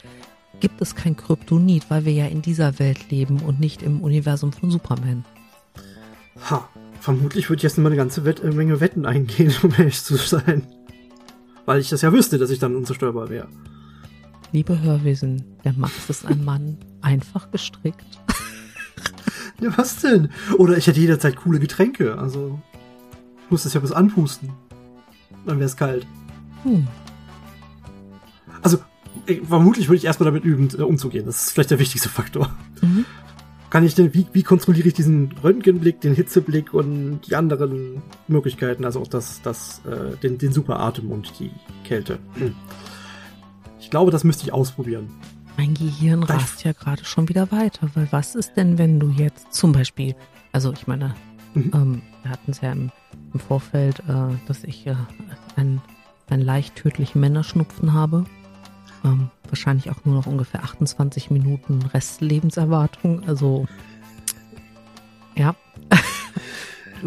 gibt 0.60 0.80
es 0.80 0.94
kein 0.94 1.16
Kryptonit, 1.16 1.90
weil 1.90 2.04
wir 2.04 2.12
ja 2.12 2.26
in 2.26 2.42
dieser 2.42 2.78
Welt 2.78 3.10
leben 3.10 3.40
und 3.40 3.60
nicht 3.60 3.82
im 3.82 4.02
Universum 4.02 4.52
von 4.52 4.70
Superman. 4.70 5.24
ha, 6.48 6.68
vermutlich 7.00 7.48
würde 7.48 7.58
ich 7.58 7.64
jetzt 7.64 7.78
mal 7.78 7.86
eine 7.86 7.96
ganze 7.96 8.24
Wett 8.24 8.40
äh, 8.44 8.52
Menge 8.52 8.80
Wetten 8.80 9.06
eingehen, 9.06 9.52
um 9.62 9.72
ehrlich 9.76 10.02
zu 10.02 10.16
sein. 10.16 10.62
Weil 11.66 11.80
ich 11.80 11.90
das 11.90 12.02
ja 12.02 12.12
wüsste, 12.12 12.38
dass 12.38 12.50
ich 12.50 12.58
dann 12.58 12.76
unzerstörbar 12.76 13.28
wäre. 13.28 13.48
Liebe 14.52 14.80
Hörwesen, 14.80 15.44
der 15.64 15.72
Max 15.74 16.08
ist 16.08 16.26
ein 16.26 16.44
Mann, 16.44 16.78
einfach 17.00 17.50
gestrickt. 17.50 18.18
Ja, 19.60 19.76
was 19.76 20.00
denn? 20.00 20.30
Oder 20.56 20.78
ich 20.78 20.86
hätte 20.86 21.00
jederzeit 21.00 21.36
coole 21.36 21.60
Getränke. 21.60 22.18
Also, 22.18 22.60
ich 23.44 23.50
muss 23.50 23.64
das 23.64 23.74
ja 23.74 23.80
bis 23.80 23.92
anpusten. 23.92 24.50
Dann 25.46 25.58
wäre 25.58 25.66
es 25.66 25.76
kalt. 25.76 26.06
Hm. 26.62 26.86
Also, 28.62 28.78
äh, 29.26 29.40
vermutlich 29.44 29.88
würde 29.88 29.98
ich 29.98 30.04
erstmal 30.04 30.26
damit 30.26 30.44
üben, 30.44 30.68
äh, 30.78 30.82
umzugehen. 30.82 31.26
Das 31.26 31.42
ist 31.42 31.52
vielleicht 31.52 31.70
der 31.70 31.78
wichtigste 31.78 32.08
Faktor. 32.08 32.50
Mhm. 32.80 33.04
Kann 33.70 33.84
ich 33.84 33.94
denn, 33.94 34.12
wie, 34.12 34.26
wie 34.32 34.42
kontrolliere 34.42 34.88
ich 34.88 34.94
diesen 34.94 35.32
Röntgenblick, 35.42 36.00
den 36.00 36.14
Hitzeblick 36.14 36.74
und 36.74 37.20
die 37.28 37.36
anderen 37.36 38.02
Möglichkeiten, 38.26 38.84
also 38.84 39.00
auch 39.00 39.06
das, 39.06 39.40
das, 39.42 39.80
äh, 39.86 40.16
den, 40.16 40.38
den 40.38 40.52
Superatem 40.52 41.10
und 41.10 41.38
die 41.38 41.52
Kälte. 41.84 42.18
Hm. 42.34 42.54
Ich 43.78 43.90
glaube, 43.90 44.10
das 44.10 44.24
müsste 44.24 44.44
ich 44.44 44.52
ausprobieren. 44.52 45.08
Mein 45.56 45.74
Gehirn 45.74 46.22
rast 46.22 46.64
ja 46.64 46.72
gerade 46.72 47.04
schon 47.04 47.28
wieder 47.28 47.52
weiter, 47.52 47.88
weil 47.94 48.08
was 48.10 48.34
ist 48.34 48.54
denn, 48.56 48.78
wenn 48.78 48.98
du 48.98 49.10
jetzt 49.10 49.52
zum 49.52 49.72
Beispiel, 49.72 50.14
also 50.52 50.72
ich 50.72 50.86
meine, 50.86 51.14
mhm. 51.54 51.70
ähm, 51.74 52.02
wir 52.22 52.30
hatten 52.30 52.50
es 52.50 52.60
ja 52.60 52.72
im, 52.72 52.90
im 53.32 53.40
Vorfeld, 53.40 54.00
äh, 54.00 54.34
dass 54.46 54.64
ich 54.64 54.86
äh, 54.86 54.96
einen, 55.56 55.80
einen 56.28 56.42
leicht 56.42 56.76
tödlichen 56.76 57.20
Männerschnupfen 57.20 57.92
habe. 57.92 58.24
Ähm, 59.04 59.30
wahrscheinlich 59.50 59.90
auch 59.90 60.04
nur 60.04 60.14
noch 60.14 60.26
ungefähr 60.26 60.64
28 60.64 61.30
Minuten 61.30 61.82
Restlebenserwartung. 61.82 63.24
Also 63.26 63.66
ja. 65.36 65.54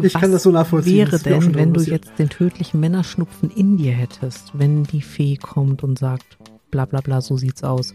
Ich 0.02 0.12
kann 0.12 0.32
das 0.32 0.42
so 0.42 0.50
nachvollziehen. 0.50 1.06
Wäre 1.06 1.20
denn, 1.20 1.54
wenn 1.54 1.72
du 1.72 1.80
jetzt 1.80 2.18
den 2.18 2.28
tödlichen 2.28 2.80
Männerschnupfen 2.80 3.48
in 3.48 3.76
dir 3.76 3.92
hättest, 3.92 4.50
wenn 4.52 4.82
die 4.82 5.02
Fee 5.02 5.36
kommt 5.36 5.84
und 5.84 6.00
sagt, 6.00 6.36
bla 6.72 6.84
bla 6.84 7.00
bla, 7.00 7.20
so 7.20 7.36
sieht's 7.36 7.62
aus. 7.62 7.94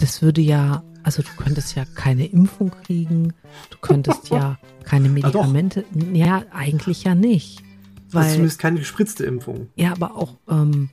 Das 0.00 0.20
würde 0.20 0.40
ja, 0.40 0.82
also 1.04 1.22
du 1.22 1.28
könntest 1.36 1.76
ja 1.76 1.84
keine 1.94 2.26
Impfung 2.26 2.72
kriegen, 2.82 3.34
du 3.70 3.78
könntest 3.80 4.30
ja 4.30 4.58
keine 4.84 5.08
Medikamente. 5.08 5.84
Ja, 6.12 6.42
eigentlich 6.52 7.04
ja 7.04 7.14
nicht. 7.14 7.62
Weil, 8.10 8.22
also 8.22 8.34
zumindest 8.34 8.58
keine 8.58 8.78
gespritzte 8.80 9.24
Impfung. 9.24 9.68
Ja, 9.76 9.92
aber 9.92 10.16
auch 10.16 10.34
ähm, 10.48 10.90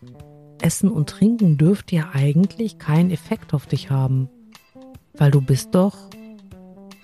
Essen 0.63 0.89
und 0.89 1.09
Trinken 1.09 1.57
dürfte 1.57 1.95
ja 1.95 2.11
eigentlich 2.13 2.77
keinen 2.79 3.11
Effekt 3.11 3.53
auf 3.53 3.65
dich 3.65 3.89
haben. 3.89 4.29
Weil 5.15 5.29
du 5.29 5.41
bist 5.41 5.75
doch 5.75 5.97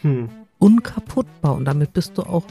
hm. 0.02 0.30
unkaputtbar 0.58 1.56
und 1.56 1.66
damit 1.66 1.94
bist 1.94 2.18
du 2.18 2.24
auch. 2.24 2.46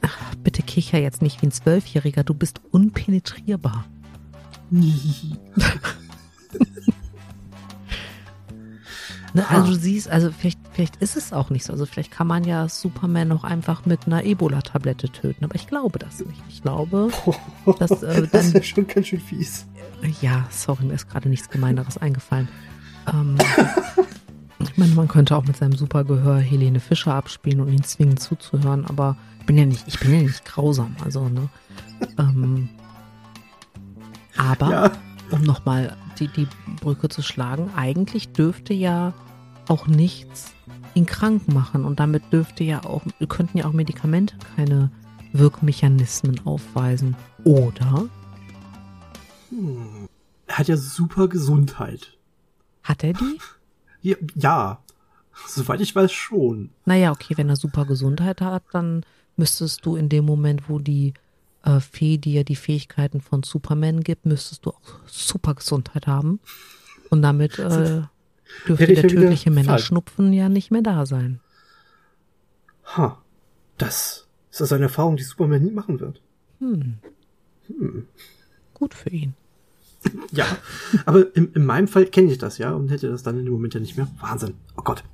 Ach, 0.00 0.34
bitte 0.36 0.62
kicher 0.62 0.98
jetzt 0.98 1.20
nicht 1.20 1.42
wie 1.42 1.46
ein 1.46 1.52
Zwölfjähriger, 1.52 2.22
du 2.24 2.32
bist 2.34 2.60
unpenetrierbar. 2.70 3.84
Ne, 9.38 9.48
also 9.50 9.70
du 9.70 9.78
siehst, 9.78 10.08
also 10.08 10.32
vielleicht, 10.36 10.58
vielleicht 10.72 10.96
ist 10.96 11.16
es 11.16 11.32
auch 11.32 11.50
nicht 11.50 11.64
so. 11.64 11.72
Also 11.72 11.86
vielleicht 11.86 12.10
kann 12.10 12.26
man 12.26 12.42
ja 12.42 12.68
Superman 12.68 13.30
auch 13.30 13.44
einfach 13.44 13.86
mit 13.86 14.06
einer 14.06 14.24
Ebola-Tablette 14.24 15.10
töten. 15.10 15.44
Aber 15.44 15.54
ich 15.54 15.68
glaube 15.68 16.00
das 16.00 16.18
nicht. 16.18 16.42
Ich 16.48 16.60
glaube, 16.60 17.10
dass 17.78 18.02
äh, 18.02 18.22
dann, 18.22 18.28
das 18.32 18.46
ist 18.46 18.54
ja 18.54 18.62
schon 18.64 18.88
ganz 18.88 19.06
schön 19.06 19.20
fies. 19.20 19.68
Ja, 20.20 20.44
sorry, 20.50 20.86
mir 20.86 20.94
ist 20.94 21.08
gerade 21.08 21.28
nichts 21.28 21.48
Gemeineres 21.50 21.98
eingefallen. 21.98 22.48
Ähm, 23.06 23.36
ich 24.58 24.76
meine, 24.76 24.94
man 24.96 25.06
könnte 25.06 25.36
auch 25.36 25.44
mit 25.44 25.56
seinem 25.56 25.76
Supergehör 25.76 26.38
Helene 26.38 26.80
Fischer 26.80 27.14
abspielen 27.14 27.60
und 27.60 27.68
ihn 27.68 27.84
zwingen 27.84 28.16
zuzuhören, 28.16 28.86
aber 28.86 29.16
ich 29.38 29.46
bin 29.46 29.56
ja 29.56 29.66
nicht, 29.66 29.86
ich 29.86 30.00
bin 30.00 30.14
ja 30.14 30.22
nicht 30.22 30.44
grausam, 30.44 30.96
also, 31.04 31.28
ne? 31.28 31.48
Ähm, 32.18 32.70
aber, 34.36 34.70
ja. 34.70 34.92
um 35.30 35.42
nochmal 35.42 35.96
die, 36.18 36.26
die 36.26 36.48
Brücke 36.80 37.08
zu 37.08 37.22
schlagen, 37.22 37.70
eigentlich 37.76 38.32
dürfte 38.32 38.74
ja 38.74 39.14
auch 39.68 39.86
nichts 39.86 40.52
ihn 40.94 41.06
krank 41.06 41.48
machen 41.48 41.84
und 41.84 42.00
damit 42.00 42.32
dürfte 42.32 42.64
ja 42.64 42.84
auch, 42.84 43.02
könnten 43.28 43.58
ja 43.58 43.66
auch 43.66 43.72
Medikamente 43.72 44.36
keine 44.56 44.90
Wirkmechanismen 45.32 46.40
aufweisen. 46.46 47.16
Oder? 47.44 48.08
Hm. 49.50 50.08
Er 50.46 50.58
hat 50.58 50.68
ja 50.68 50.76
super 50.76 51.28
Gesundheit. 51.28 52.16
Hat 52.82 53.04
er 53.04 53.12
die? 53.12 53.38
Ja, 54.00 54.14
ja, 54.36 54.78
soweit 55.48 55.80
ich 55.80 55.92
weiß 55.92 56.12
schon. 56.12 56.70
Naja, 56.84 57.10
okay, 57.10 57.36
wenn 57.36 57.48
er 57.48 57.56
super 57.56 57.84
Gesundheit 57.84 58.40
hat, 58.40 58.62
dann 58.70 59.04
müsstest 59.34 59.84
du 59.84 59.96
in 59.96 60.08
dem 60.08 60.24
Moment, 60.24 60.68
wo 60.68 60.78
die 60.78 61.14
äh, 61.64 61.80
Fee 61.80 62.16
dir 62.16 62.44
die 62.44 62.54
Fähigkeiten 62.54 63.20
von 63.20 63.42
Superman 63.42 64.02
gibt, 64.04 64.24
müsstest 64.24 64.66
du 64.66 64.70
auch 64.70 64.80
super 65.06 65.56
Gesundheit 65.56 66.06
haben. 66.06 66.38
Und 67.10 67.22
damit 67.22 67.58
äh, 67.58 68.02
dürfte 68.66 68.86
der 68.86 69.08
tödliche 69.08 69.50
Männerschnupfen 69.50 70.32
ja 70.32 70.48
nicht 70.48 70.70
mehr 70.70 70.82
da 70.82 71.06
sein. 71.06 71.40
Ha, 72.96 73.22
das 73.76 74.26
ist 74.50 74.60
also 74.60 74.74
eine 74.74 74.84
Erfahrung, 74.84 75.16
die 75.16 75.22
Superman 75.22 75.62
nie 75.62 75.70
machen 75.70 76.00
wird. 76.00 76.20
Hm. 76.58 76.98
Hm. 77.66 78.06
Gut 78.74 78.94
für 78.94 79.10
ihn. 79.10 79.34
ja, 80.32 80.46
aber 81.06 81.34
in, 81.34 81.52
in 81.52 81.66
meinem 81.66 81.88
Fall 81.88 82.06
kenne 82.06 82.30
ich 82.30 82.38
das 82.38 82.58
ja 82.58 82.72
und 82.72 82.88
hätte 82.88 83.08
das 83.08 83.22
dann 83.22 83.38
in 83.38 83.44
dem 83.44 83.52
Moment 83.52 83.74
ja 83.74 83.80
nicht 83.80 83.96
mehr. 83.96 84.08
Wahnsinn. 84.20 84.54
Oh 84.76 84.82
Gott. 84.82 85.04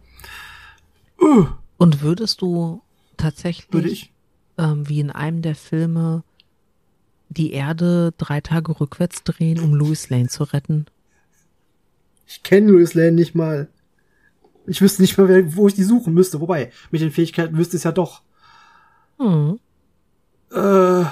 Uh. 1.21 1.47
Und 1.79 2.03
würdest 2.03 2.43
du 2.43 2.83
tatsächlich, 3.17 4.13
Würde? 4.57 4.73
Ähm, 4.73 4.89
wie 4.89 5.01
in 5.01 5.11
einem 5.11 5.43
der 5.43 5.55
Filme, 5.57 6.23
die 7.29 7.53
Erde 7.53 8.13
drei 8.19 8.41
Tage 8.41 8.79
rückwärts 8.81 9.25
drehen, 9.25 9.59
um 9.61 9.75
Louis 9.75 10.11
Lane 10.11 10.29
zu 10.29 10.45
retten? 10.45 10.87
Ich 12.27 12.43
kenne 12.43 12.73
Louis 12.73 12.95
Lane 12.95 13.13
nicht 13.13 13.35
mal. 13.35 13.69
Ich 14.67 14.81
wüsste 14.81 15.03
nicht 15.03 15.19
mal, 15.19 15.55
wo 15.55 15.69
ich 15.69 15.75
die 15.75 15.83
suchen 15.83 16.15
müsste. 16.15 16.41
Wobei, 16.41 16.73
mit 16.91 17.01
den 17.01 17.11
Fähigkeiten 17.11 17.57
wüsste 17.57 17.77
es 17.77 17.85
ja 17.85 17.93
doch. 17.93 18.23
Hm. 19.19 19.59
Äh, 20.51 21.05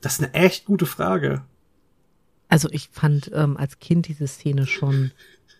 das 0.00 0.14
ist 0.14 0.22
eine 0.22 0.34
echt 0.34 0.66
gute 0.66 0.86
Frage. 0.86 1.42
Also 2.48 2.68
ich 2.70 2.90
fand 2.92 3.30
ähm, 3.34 3.56
als 3.56 3.78
Kind 3.78 4.06
diese 4.06 4.26
Szene 4.26 4.66
schon 4.66 5.12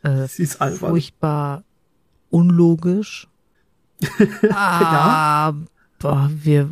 äh, 0.03 0.29
furchtbar 0.29 1.65
unlogisch. 2.31 3.29
ja. 4.43 5.55
Aber 6.03 6.31
wir, 6.35 6.71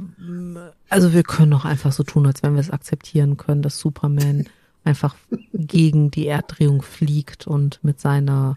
also 0.90 1.14
wir 1.14 1.23
können 1.23 1.52
doch 1.52 1.64
einfach 1.64 1.92
so 1.92 2.02
tun, 2.02 2.26
als 2.26 2.42
wenn 2.42 2.52
wir 2.52 2.61
es 2.61 2.71
akzeptieren 2.71 3.38
können, 3.38 3.62
dass 3.62 3.78
Superman 3.78 4.47
einfach 4.85 5.17
gegen 5.53 6.11
die 6.11 6.27
Erddrehung 6.27 6.83
fliegt 6.83 7.47
und 7.47 7.83
mit 7.83 8.01
seiner 8.01 8.57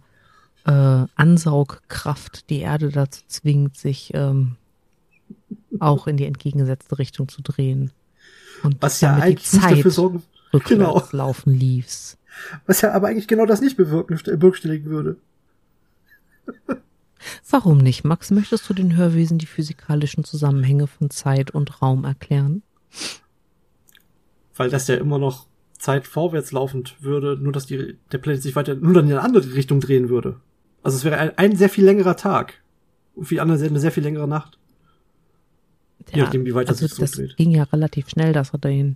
äh, 0.65 1.05
Ansaugkraft 1.15 2.49
die 2.49 2.59
Erde 2.59 2.89
dazu 2.89 3.21
zwingt, 3.27 3.77
sich 3.77 4.11
ähm, 4.13 4.55
auch 5.79 6.07
in 6.07 6.17
die 6.17 6.25
entgegengesetzte 6.25 6.97
Richtung 6.97 7.27
zu 7.27 7.41
drehen. 7.41 7.91
Und 8.63 8.81
Was 8.81 9.01
ja 9.01 9.15
eigentlich 9.15 9.49
die 9.49 9.59
Zeit 9.59 9.77
dafür 9.77 9.91
sorgen, 9.91 10.23
genau. 10.65 11.03
laufen 11.11 11.53
lief's. 11.53 12.17
Was 12.65 12.81
ja 12.81 12.93
aber 12.93 13.07
eigentlich 13.07 13.27
genau 13.27 13.45
das 13.45 13.61
nicht 13.61 13.77
bewerkstelligen 13.77 14.89
würde. 14.89 15.17
Warum 17.49 17.77
nicht, 17.79 18.03
Max? 18.03 18.31
Möchtest 18.31 18.69
du 18.69 18.73
den 18.73 18.95
Hörwesen 18.95 19.37
die 19.37 19.45
physikalischen 19.45 20.23
Zusammenhänge 20.23 20.87
von 20.87 21.09
Zeit 21.09 21.51
und 21.51 21.81
Raum 21.81 22.03
erklären? 22.05 22.61
Weil 24.55 24.69
das 24.69 24.87
ja 24.87 24.95
immer 24.95 25.17
noch 25.17 25.47
Zeit 25.77 26.07
vorwärts 26.07 26.51
laufend 26.51 26.95
würde, 27.01 27.37
nur 27.39 27.51
dass 27.51 27.65
die, 27.65 27.97
der 28.11 28.17
Planet 28.17 28.41
sich 28.41 28.55
weiter 28.55 28.75
nur 28.75 28.93
dann 28.93 29.05
in 29.05 29.11
eine 29.11 29.21
andere 29.21 29.53
Richtung 29.53 29.79
drehen 29.79 30.09
würde. 30.09 30.37
Also 30.83 30.97
es 30.97 31.03
wäre 31.03 31.17
ein, 31.17 31.37
ein 31.37 31.55
sehr 31.55 31.69
viel 31.69 31.85
längerer 31.85 32.15
Tag. 32.15 32.61
Und 33.15 33.25
für 33.25 33.35
die 33.35 33.41
anderen 33.41 33.61
eine 33.61 33.79
sehr 33.79 33.91
viel 33.91 34.03
längere 34.03 34.27
Nacht. 34.27 34.57
Ja, 36.09 36.17
Je 36.17 36.21
nachdem, 36.23 36.45
wie 36.45 36.53
weit 36.53 36.69
also 36.69 36.87
das 36.87 36.97
sich 36.97 37.27
Das 37.27 37.35
ging 37.37 37.51
ja 37.51 37.63
relativ 37.63 38.09
schnell, 38.09 38.33
dass 38.33 38.53
er 38.53 38.59
den 38.59 38.95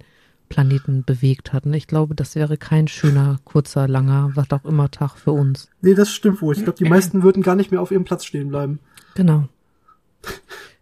Planeten 0.50 1.04
bewegt 1.04 1.54
hatten. 1.54 1.74
Ich 1.74 1.88
glaube, 1.88 2.16
das 2.16 2.36
wäre 2.36 2.58
kein 2.58 2.88
schöner, 2.88 3.40
kurzer, 3.46 3.88
langer, 3.88 4.32
was 4.36 4.52
auch 4.52 4.66
immer 4.66 4.92
Tag 4.92 5.16
für 5.18 5.32
uns. 5.32 5.70
Nee, 5.82 5.94
das 5.94 6.12
stimmt 6.12 6.42
wohl. 6.42 6.56
Ich 6.56 6.64
glaube, 6.64 6.78
die 6.78 6.86
meisten 6.90 7.24
würden 7.24 7.44
gar 7.44 7.56
nicht 7.56 7.72
mehr 7.72 7.82
auf 7.82 7.92
ihrem 7.92 8.04
Platz 8.04 8.26
stehen 8.26 8.50
bleiben. 8.50 8.80
Genau. 9.16 9.48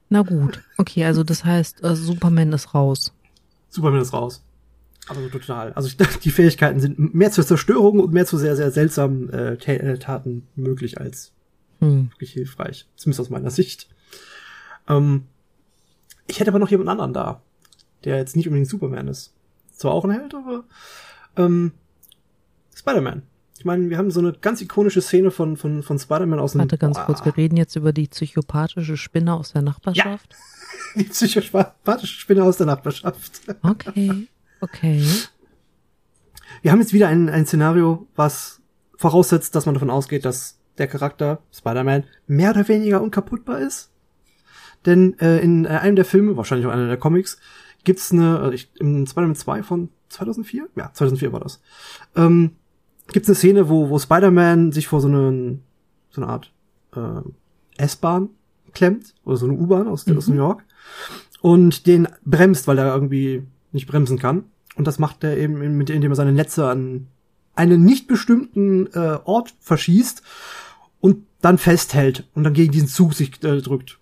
Na 0.10 0.22
gut. 0.22 0.62
Okay, 0.77 1.06
also 1.06 1.24
das 1.24 1.44
heißt, 1.44 1.84
äh, 1.84 1.96
Superman 1.96 2.54
ist 2.54 2.74
raus. 2.74 3.13
Superman 3.70 4.01
ist 4.01 4.13
raus. 4.13 4.44
Also 5.08 5.30
total. 5.30 5.74
Also 5.74 5.88
ich, 5.88 5.98
die 6.20 6.32
Fähigkeiten 6.32 6.80
sind 6.80 7.14
mehr 7.14 7.32
zur 7.32 7.46
Zerstörung 7.46 8.00
und 8.00 8.14
mehr 8.14 8.26
zu 8.26 8.38
sehr, 8.38 8.56
sehr 8.56 8.72
seltsamen 8.72 9.30
äh, 9.30 9.54
äh, 9.54 9.98
Taten 9.98 10.48
möglich 10.56 11.00
als 11.00 11.32
hm. 11.80 12.12
wirklich 12.12 12.34
hilfreich. 12.34 12.88
Zumindest 12.96 13.22
aus 13.22 13.30
meiner 13.30 13.52
Sicht. 13.52 13.88
Ähm, 14.88 15.24
ich 16.28 16.40
hätte 16.40 16.52
aber 16.52 16.60
noch 16.60 16.72
jemand 16.72 16.90
anderen 16.90 17.14
da, 17.14 17.42
der 18.04 18.18
jetzt 18.18 18.36
nicht 18.36 18.48
unbedingt 18.48 18.70
Superman 18.70 19.08
ist 19.08 19.34
zwar 19.78 19.94
auch 19.94 20.04
ein 20.04 20.12
Held, 20.12 20.34
aber 20.34 20.64
ähm, 21.38 21.72
Spider-Man. 22.76 23.24
Ich 23.58 23.66
meine, 23.66 23.90
wir 23.90 23.98
haben 23.98 24.12
so 24.12 24.20
eine 24.20 24.34
ganz 24.34 24.62
ikonische 24.62 25.02
Szene 25.02 25.32
von, 25.32 25.58
von, 25.58 25.82
von 25.82 25.98
Spider-Man 25.98 26.40
aus 26.40 26.52
dem. 26.52 26.60
Warte 26.60 26.78
ganz 26.78 26.98
boah. 26.98 27.06
kurz, 27.06 27.26
wir 27.26 27.36
reden 27.38 27.58
jetzt 27.58 27.76
über 27.76 27.92
die 27.92 28.08
psychopathische 28.08 28.98
Spinne 28.98 29.34
aus 29.34 29.54
der 29.54 29.64
Nachbarschaft. 29.64 30.36
Ja, 30.96 31.02
die 31.02 31.04
psychopathische 31.06 32.20
Spinne 32.20 32.44
aus 32.44 32.58
der 32.58 32.68
Nachbarschaft. 32.68 33.42
Okay, 33.64 34.28
okay. 34.62 35.04
Wir 36.62 36.72
haben 36.72 36.80
jetzt 36.80 36.94
wieder 36.94 37.08
ein, 37.08 37.30
ein 37.30 37.46
Szenario, 37.46 38.08
was 38.16 38.62
voraussetzt, 38.96 39.56
dass 39.56 39.66
man 39.66 39.76
davon 39.76 39.90
ausgeht, 39.90 40.26
dass 40.26 40.60
der 40.78 40.88
Charakter 40.88 41.40
Spider-Man 41.52 42.04
mehr 42.28 42.52
oder 42.52 42.68
weniger 42.68 43.02
unkaputtbar 43.02 43.60
ist. 43.60 43.92
Denn 44.86 45.18
äh, 45.20 45.40
in 45.40 45.66
äh, 45.66 45.70
einem 45.70 45.96
der 45.96 46.06
Filme, 46.06 46.38
wahrscheinlich 46.38 46.68
auch 46.68 46.72
einer 46.72 46.88
der 46.88 46.98
Comics, 46.98 47.40
gibt's 47.84 48.12
eine, 48.12 48.40
also 48.40 48.52
ich, 48.52 48.70
im 48.80 49.06
Spider-Man 49.06 49.36
2 49.36 49.64
von 49.64 49.90
2004? 50.10 50.68
Ja, 50.76 50.92
2004 50.94 51.34
war 51.34 51.40
das. 51.40 51.62
Ähm, 52.16 52.52
gibt's 53.12 53.30
eine 53.30 53.36
Szene, 53.36 53.70
wo, 53.70 53.90
wo 53.90 54.00
Spider-Man 54.00 54.72
sich 54.72 54.88
vor 54.88 55.02
so 55.02 55.08
einen 55.08 55.64
so 56.10 56.22
eine 56.22 56.32
Art 56.32 56.52
äh, 56.96 57.22
S-Bahn 57.78 58.30
klemmt 58.74 59.14
oder 59.24 59.38
so 59.38 59.46
eine 59.46 59.56
U-Bahn 59.56 59.88
aus, 59.88 60.06
mhm. 60.06 60.18
aus 60.18 60.28
New 60.28 60.36
York 60.36 60.64
und 61.42 61.88
den 61.88 62.08
bremst, 62.26 62.68
weil 62.68 62.78
er 62.78 62.94
irgendwie 62.94 63.44
nicht 63.77 63.88
bremsen 63.88 64.19
kann. 64.19 64.46
Und 64.75 64.86
das 64.86 65.00
macht 65.00 65.24
er 65.24 65.38
eben, 65.38 65.77
mit, 65.77 65.89
indem 65.89 66.12
er 66.12 66.15
seine 66.15 66.34
Netze 66.34 66.69
an 66.69 67.07
einen 67.55 67.84
nicht 67.84 68.07
bestimmten 68.07 68.88
äh, 68.93 69.17
Ort 69.24 69.53
verschießt 69.60 70.22
und 71.00 71.25
dann 71.41 71.57
festhält 71.57 72.27
und 72.36 72.43
dann 72.43 72.53
gegen 72.53 72.72
diesen 72.72 72.88
Zug 72.88 73.13
sich 73.13 73.43
äh, 73.43 73.62
drückt. 73.62 74.00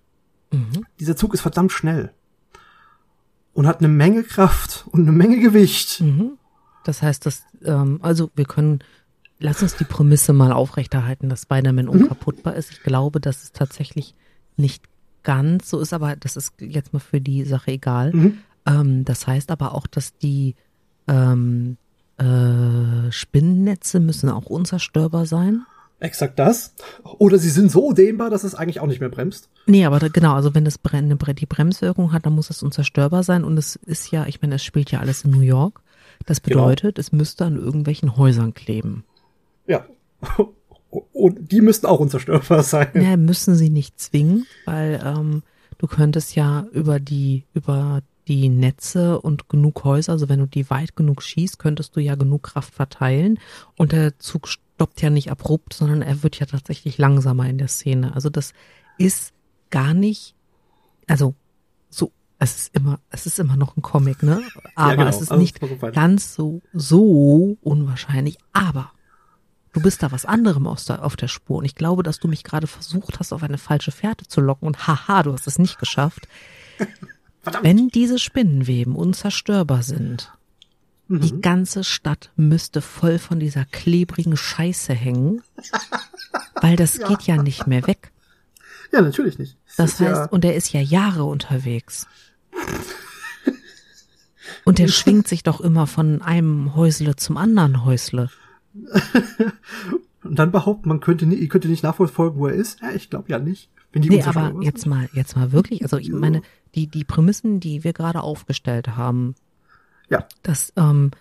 Mhm. 0.51 0.85
Dieser 0.99 1.15
Zug 1.15 1.33
ist 1.33 1.41
verdammt 1.41 1.71
schnell 1.71 2.11
und 3.53 3.67
hat 3.67 3.79
eine 3.79 3.87
Menge 3.87 4.23
Kraft 4.23 4.85
und 4.91 5.01
eine 5.01 5.13
Menge 5.13 5.39
Gewicht. 5.39 6.01
Mhm. 6.01 6.33
Das 6.83 7.01
heißt, 7.01 7.25
dass 7.25 7.43
ähm, 7.63 7.99
also 8.01 8.29
wir 8.35 8.45
können 8.45 8.79
lass 9.39 9.61
uns 9.61 9.75
die 9.75 9.85
Prämisse 9.85 10.33
mal 10.33 10.51
aufrechterhalten, 10.51 11.29
dass 11.29 11.43
Spider-Man 11.43 11.85
mhm. 11.85 11.91
unkaputtbar 11.91 12.55
ist. 12.55 12.71
Ich 12.71 12.83
glaube, 12.83 13.19
dass 13.19 13.43
es 13.43 13.51
tatsächlich 13.51 14.15
nicht 14.57 14.83
ganz 15.23 15.69
so 15.69 15.79
ist, 15.79 15.93
aber 15.93 16.15
das 16.15 16.35
ist 16.35 16.53
jetzt 16.59 16.93
mal 16.93 16.99
für 16.99 17.21
die 17.21 17.43
Sache 17.45 17.71
egal. 17.71 18.13
Mhm. 18.13 18.37
Ähm, 18.65 19.05
das 19.05 19.27
heißt 19.27 19.51
aber 19.51 19.73
auch, 19.73 19.87
dass 19.87 20.17
die 20.17 20.55
ähm, 21.07 21.77
äh, 22.17 23.11
Spinnennetze 23.11 23.99
müssen 23.99 24.29
auch 24.29 24.45
unzerstörbar 24.45 25.25
sein. 25.25 25.65
Exakt 25.99 26.39
das. 26.39 26.73
Oder 27.03 27.37
sie 27.37 27.49
sind 27.49 27.71
so 27.71 27.93
dehnbar, 27.93 28.29
dass 28.29 28.43
es 28.43 28.53
eigentlich 28.53 28.79
auch 28.79 28.87
nicht 28.87 28.99
mehr 28.99 29.09
bremst. 29.09 29.49
Nee, 29.65 29.85
aber 29.85 29.99
da, 29.99 30.07
genau, 30.09 30.33
also 30.33 30.53
wenn 30.53 30.65
es 30.65 30.79
eine, 30.83 31.15
die 31.15 31.45
Bremswirkung 31.45 32.11
hat, 32.11 32.25
dann 32.25 32.33
muss 32.33 32.49
es 32.49 32.61
unzerstörbar 32.61 33.23
sein. 33.23 33.43
Und 33.43 33.57
es 33.57 33.75
ist 33.75 34.11
ja, 34.11 34.25
ich 34.27 34.41
meine, 34.41 34.55
es 34.55 34.63
spielt 34.63 34.91
ja 34.91 34.99
alles 34.99 35.23
in 35.23 35.31
New 35.31 35.41
York. 35.41 35.81
Das 36.25 36.41
genau. 36.41 36.63
bedeutet, 36.63 36.95
genau. 36.95 37.01
es 37.01 37.11
müsste 37.11 37.45
an 37.45 37.55
irgendwelchen 37.55 38.17
Häusern 38.17 38.53
kleben. 38.53 39.03
Ja. 39.67 39.85
Und 41.13 41.51
die 41.51 41.61
müssten 41.61 41.87
auch 41.87 41.99
unzerstörbar 41.99 42.63
sein. 42.63 42.89
Ja, 42.93 43.17
müssen 43.17 43.55
sie 43.55 43.69
nicht 43.69 43.99
zwingen, 43.99 44.45
weil 44.65 45.01
ähm, 45.03 45.43
du 45.77 45.87
könntest 45.87 46.35
ja 46.35 46.67
über 46.71 46.99
die, 46.99 47.43
über 47.53 48.01
die 48.27 48.49
Netze 48.49 49.19
und 49.21 49.49
genug 49.49 49.83
Häuser, 49.83 50.13
also 50.13 50.29
wenn 50.29 50.39
du 50.39 50.47
die 50.47 50.69
weit 50.69 50.95
genug 50.95 51.21
schießt, 51.21 51.59
könntest 51.59 51.95
du 51.95 51.99
ja 51.99 52.15
genug 52.15 52.43
Kraft 52.43 52.73
verteilen 52.73 53.39
und 53.75 53.91
der 53.91 54.17
Zug 54.19 54.47
stoppt 54.47 55.01
ja 55.01 55.09
nicht 55.09 55.31
abrupt, 55.31 55.73
sondern 55.73 56.01
er 56.01 56.23
wird 56.23 56.39
ja 56.39 56.45
tatsächlich 56.45 56.97
langsamer 56.97 57.47
in 57.47 57.57
der 57.57 57.67
Szene. 57.67 58.13
Also 58.15 58.29
das 58.29 58.53
ist 58.97 59.33
gar 59.69 59.93
nicht, 59.93 60.35
also 61.07 61.35
so, 61.89 62.11
es 62.39 62.55
ist 62.55 62.75
immer, 62.75 62.99
es 63.09 63.25
ist 63.25 63.39
immer 63.39 63.55
noch 63.55 63.77
ein 63.77 63.81
Comic, 63.81 64.23
ne? 64.23 64.41
Aber 64.75 64.89
ja, 64.89 64.95
genau. 64.95 65.09
es 65.09 65.21
ist 65.21 65.31
also 65.31 65.41
nicht 65.41 65.59
ganz 65.93 66.35
so, 66.35 66.61
so 66.73 67.57
unwahrscheinlich. 67.61 68.37
Aber 68.53 68.91
Du 69.75 69.81
bist 69.81 70.01
da 70.01 70.09
was 70.13 70.25
anderem 70.25 70.67
aus 70.67 70.85
der, 70.85 71.03
auf 71.03 71.17
der 71.17 71.27
Spur. 71.27 71.57
Und 71.57 71.65
ich 71.65 71.75
glaube, 71.75 72.01
dass 72.01 72.21
du 72.21 72.29
mich 72.29 72.45
gerade 72.45 72.65
versucht 72.65 73.19
hast, 73.19 73.33
auf 73.33 73.43
eine 73.43 73.57
falsche 73.57 73.91
Fährte 73.91 74.25
zu 74.25 74.39
locken. 74.39 74.67
Und 74.67 74.87
haha, 74.87 75.21
du 75.21 75.33
hast 75.33 75.47
es 75.47 75.59
nicht 75.59 75.79
geschafft. 75.79 76.29
Verdammt. 77.45 77.63
Wenn 77.63 77.89
diese 77.89 78.17
Spinnenweben 78.17 78.95
unzerstörbar 78.95 79.83
sind, 79.83 80.33
mhm. 81.07 81.21
die 81.21 81.41
ganze 81.41 81.83
Stadt 81.83 82.31
müsste 82.35 82.81
voll 82.81 83.19
von 83.19 83.39
dieser 83.39 83.65
klebrigen 83.65 84.35
Scheiße 84.35 84.93
hängen, 84.93 85.43
weil 86.61 86.75
das 86.75 86.97
ja. 86.97 87.07
geht 87.07 87.21
ja 87.21 87.37
nicht 87.37 87.67
mehr 87.67 87.85
weg. 87.85 88.11
Ja, 88.91 89.01
natürlich 89.01 89.37
nicht. 89.37 89.57
Das, 89.77 89.97
das 89.97 89.99
heißt, 89.99 90.21
ja 90.21 90.25
und 90.25 90.43
er 90.43 90.55
ist 90.55 90.73
ja 90.73 90.81
Jahre 90.81 91.25
unterwegs. 91.25 92.07
Und 94.63 94.79
der 94.79 94.87
schwingt 94.87 95.27
sich 95.27 95.43
doch 95.43 95.61
immer 95.61 95.85
von 95.85 96.23
einem 96.23 96.73
Häusle 96.73 97.15
zum 97.15 97.37
anderen 97.37 97.85
Häusle. 97.85 98.31
Und 100.25 100.39
dann 100.39 100.51
behaupten, 100.51 100.89
man 100.89 100.99
könnte, 100.99 101.25
nie, 101.25 101.47
könnte 101.47 101.67
nicht 101.67 101.83
nachverfolgen, 101.83 102.39
wo 102.39 102.47
er 102.47 102.53
ist. 102.53 102.81
Ja, 102.81 102.91
ich 102.91 103.09
glaube 103.09 103.29
ja 103.29 103.39
nicht. 103.39 103.69
Wenn 103.91 104.01
die 104.01 104.09
nee, 104.09 104.23
aber 104.23 104.53
jetzt 104.61 104.85
mal, 104.85 105.07
jetzt 105.13 105.35
mal 105.37 105.51
wirklich, 105.51 105.83
also 105.83 105.97
ich 105.97 106.11
meine, 106.11 106.41
die, 106.75 106.87
die 106.87 107.05
Prämissen, 107.05 107.61
die 107.61 107.83
wir 107.83 107.93
gerade 107.93 108.21
aufgestellt 108.21 108.97
haben, 108.97 109.35
ja. 110.09 110.27
dass 110.43 110.73
ähm, 110.75 111.11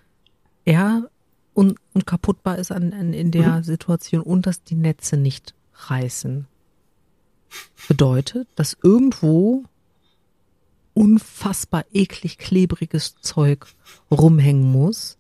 er 0.65 1.09
un, 1.55 1.77
unkaputtbar 1.93 2.59
ist 2.59 2.73
an, 2.73 2.93
an, 2.93 3.13
in 3.13 3.31
der 3.31 3.59
mhm. 3.59 3.63
Situation 3.63 4.23
und 4.23 4.47
dass 4.47 4.65
die 4.65 4.75
Netze 4.75 5.17
nicht 5.17 5.55
reißen, 5.75 6.47
bedeutet, 7.87 8.49
dass 8.57 8.77
irgendwo 8.83 9.65
unfassbar 10.95 11.85
eklig 11.93 12.39
klebriges 12.39 13.17
Zeug 13.21 13.67
rumhängen 14.11 14.71
muss, 14.71 15.19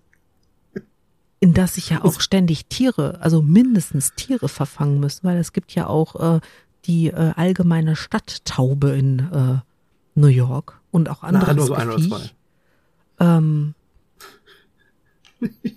in 1.44 1.52
das 1.52 1.74
sich 1.74 1.90
ja 1.90 2.02
auch 2.02 2.22
ständig 2.22 2.68
Tiere, 2.68 3.18
also 3.20 3.42
mindestens 3.42 4.14
Tiere 4.14 4.48
verfangen 4.48 4.98
müssen, 4.98 5.24
weil 5.24 5.37
es 5.37 5.52
gibt 5.52 5.74
ja 5.74 5.88
auch 5.88 6.37
äh, 6.37 6.40
die 6.87 7.09
äh, 7.09 7.33
allgemeine 7.37 7.96
Stadttaube 7.96 8.92
in 8.92 9.18
äh, 9.18 9.59
New 10.14 10.28
York 10.28 10.80
und 10.90 11.11
auch 11.11 11.22
andere. 11.22 11.54
nur 11.54 11.66
so 11.66 11.74
ein 11.74 11.90
oder 11.90 11.98
zwei. 11.98 12.30
Ähm, 13.20 13.74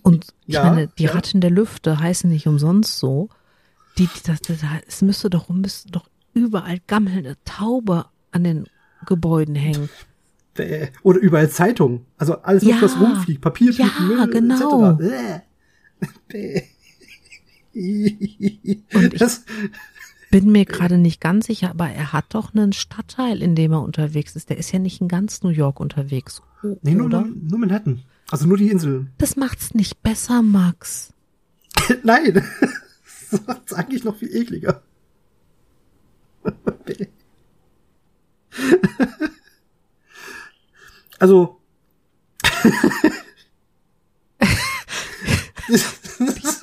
und 0.04 0.28
ich 0.46 0.56
ja, 0.56 0.64
meine, 0.64 0.88
die 0.88 1.04
ja. 1.04 1.12
Ratten 1.12 1.42
der 1.42 1.52
Lüfte 1.52 2.00
heißen 2.00 2.30
nicht 2.30 2.48
umsonst 2.48 2.98
so. 2.98 3.28
Die, 3.98 4.08
die, 4.08 4.22
das, 4.24 4.40
das, 4.40 4.60
es 4.88 5.02
müsste 5.02 5.30
doch, 5.30 5.50
müsste 5.50 5.92
doch 5.92 6.08
überall 6.34 6.78
gammelnde 6.88 7.36
Taube 7.44 8.06
an 8.32 8.46
den 8.46 8.68
Gebäuden 9.06 9.56
hängen. 9.56 9.90
Oder 11.04 11.20
überall 11.20 11.50
Zeitungen. 11.50 12.06
Also 12.18 12.42
alles, 12.42 12.66
was 12.66 12.94
ja, 12.94 13.00
rumfliegt. 13.02 13.42
Papier, 13.42 13.74
ja, 13.74 13.90
Müll, 14.00 14.30
genau. 14.30 14.92
etc. 14.92 15.44
Und 18.94 19.14
ich 19.14 19.20
das, 19.20 19.46
bin 20.32 20.52
mir 20.52 20.66
gerade 20.66 20.98
nicht 20.98 21.22
ganz 21.22 21.46
sicher, 21.48 21.70
aber 21.70 21.90
er 21.90 22.12
hat 22.14 22.26
doch 22.30 22.54
einen 22.54 22.74
Stadtteil, 22.74 23.42
in 23.42 23.56
dem 23.56 23.72
er 23.72 23.82
unterwegs 23.82 24.36
ist. 24.36 24.50
Der 24.50 24.58
ist 24.58 24.72
ja 24.72 24.80
nicht 24.80 25.00
in 25.02 25.08
ganz 25.08 25.44
New 25.44 25.50
York 25.50 25.80
unterwegs. 25.80 26.42
Nee, 26.82 26.96
nur, 26.96 27.08
nur 27.10 27.60
Manhattan. 27.60 28.04
Also 28.30 28.46
nur 28.48 28.58
die 28.58 28.70
Insel. 28.70 29.08
Das 29.18 29.38
macht's 29.38 29.74
nicht 29.74 30.04
besser, 30.04 30.42
Max. 30.42 31.14
Nein. 32.04 32.44
Das 33.32 33.46
macht's 33.46 33.74
eigentlich 33.74 34.04
noch 34.04 34.18
viel 34.18 34.36
ekliger. 34.36 34.82
also 41.20 41.58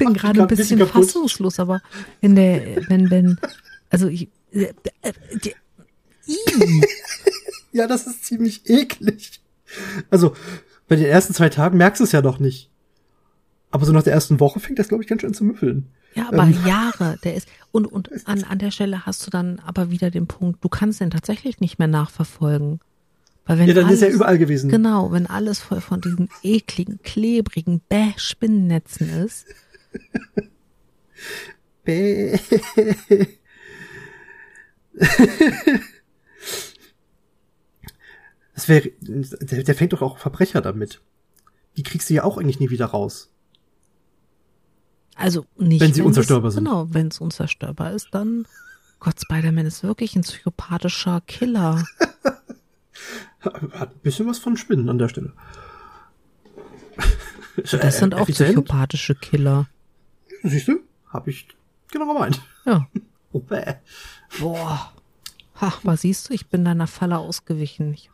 ich 0.09 0.13
bin 0.13 0.21
gerade 0.21 0.43
ein 0.43 0.47
bisschen, 0.49 0.79
bisschen 0.79 0.93
fassungslos, 0.93 1.61
aber 1.61 1.81
in 2.21 2.35
der, 2.35 2.89
wenn, 2.89 3.11
wenn, 3.11 3.39
also 3.91 4.09
ich, 4.09 4.29
äh, 4.53 4.73
äh, 5.03 5.13
ja, 7.73 7.87
das 7.87 8.07
ist 8.07 8.25
ziemlich 8.25 8.69
eklig. 8.69 9.41
Also, 10.11 10.35
bei 10.89 10.97
den 10.97 11.07
ersten 11.07 11.35
zwei 11.35 11.49
Tagen 11.49 11.79
merkst 11.79 12.01
du 12.01 12.05
es 12.05 12.13
ja 12.13 12.23
noch 12.23 12.39
nicht. 12.39 12.71
Aber 13.71 13.87
so 13.87 13.93
nach 13.93 14.05
der 14.05 14.13
ersten 14.13 14.39
Woche 14.39 14.61
fängt 14.61 14.79
das, 14.79 14.89
glaube 14.89 15.03
ich, 15.03 15.09
ganz 15.09 15.23
schön 15.23 15.35
zu 15.35 15.45
müffeln. 15.45 15.89
Ja, 16.15 16.29
aber 16.29 16.45
ähm. 16.45 16.57
Jahre, 16.65 17.19
der 17.25 17.35
ist, 17.35 17.49
und, 17.73 17.87
und 17.87 18.09
an, 18.27 18.45
an 18.45 18.59
der 18.59 18.71
Stelle 18.71 19.05
hast 19.05 19.27
du 19.27 19.31
dann 19.31 19.61
aber 19.67 19.91
wieder 19.91 20.11
den 20.11 20.29
Punkt, 20.29 20.63
du 20.63 20.69
kannst 20.69 21.01
den 21.01 21.11
tatsächlich 21.11 21.61
nicht 21.61 21.79
mehr 21.79 21.89
nachverfolgen. 21.89 22.81
Weil 23.47 23.59
wenn 23.59 23.69
ja, 23.69 23.75
dann 23.75 23.87
alles, 23.87 24.01
ist 24.01 24.03
er 24.03 24.15
überall 24.15 24.39
gewesen. 24.39 24.71
Genau, 24.71 25.13
wenn 25.13 25.27
alles 25.27 25.59
voll 25.59 25.81
von 25.81 26.01
diesen 26.01 26.29
ekligen, 26.43 27.01
klebrigen 27.03 27.81
Bäh-Spinnennetzen 27.89 29.09
ist. 29.25 29.47
Bäh. 31.85 32.39
Das 38.55 38.69
wäre, 38.69 38.91
der, 39.01 39.65
der 39.65 39.75
fängt 39.75 39.93
doch 39.93 40.03
auch 40.03 40.19
Verbrecher 40.19 40.61
damit. 40.61 41.01
Die 41.77 41.83
kriegst 41.83 42.09
du 42.09 42.15
ja 42.15 42.25
auch 42.25 42.39
eigentlich 42.39 42.61
nie 42.61 42.71
wieder 42.71 42.87
raus. 42.87 43.31
Also 45.17 45.47
nicht. 45.57 45.81
Wenn 45.81 45.93
sie 45.93 46.03
unzerstörbar 46.03 46.49
es, 46.49 46.55
sind. 46.55 46.65
Genau, 46.65 46.87
wenn 46.91 47.09
es 47.09 47.21
unzerstörbar 47.21 47.93
ist, 47.93 48.09
dann 48.13 48.47
Gott, 49.01 49.21
Spider-Man 49.21 49.67
ist 49.67 49.83
wirklich 49.83 50.17
ein 50.17 50.23
psychopathischer 50.23 51.21
Killer. 51.27 51.85
Hat 53.41 53.91
ein 53.93 54.01
bisschen 54.03 54.27
was 54.27 54.39
von 54.39 54.57
Spinnen 54.57 54.89
an 54.89 54.99
der 54.99 55.09
Stelle. 55.09 55.33
Das 57.57 57.99
sind 57.99 58.15
auch 58.15 58.27
psychopathische 58.27 59.15
Killer. 59.15 59.69
Siehst 60.45 60.69
du? 60.69 60.81
Hab 61.09 61.27
ich 61.27 61.49
genau 61.91 62.13
gemeint. 62.13 62.41
Ja. 62.65 62.89
Oh, 63.37 63.43
Boah. 64.39 64.93
Ha, 65.61 65.73
was 65.83 66.03
siehst 66.03 66.29
du? 66.29 66.35
Ich 66.35 66.47
bin 66.47 66.65
deiner 66.65 66.87
Falle 66.87 67.19
ausgewichen. 67.19 67.93
Ich 67.93 68.09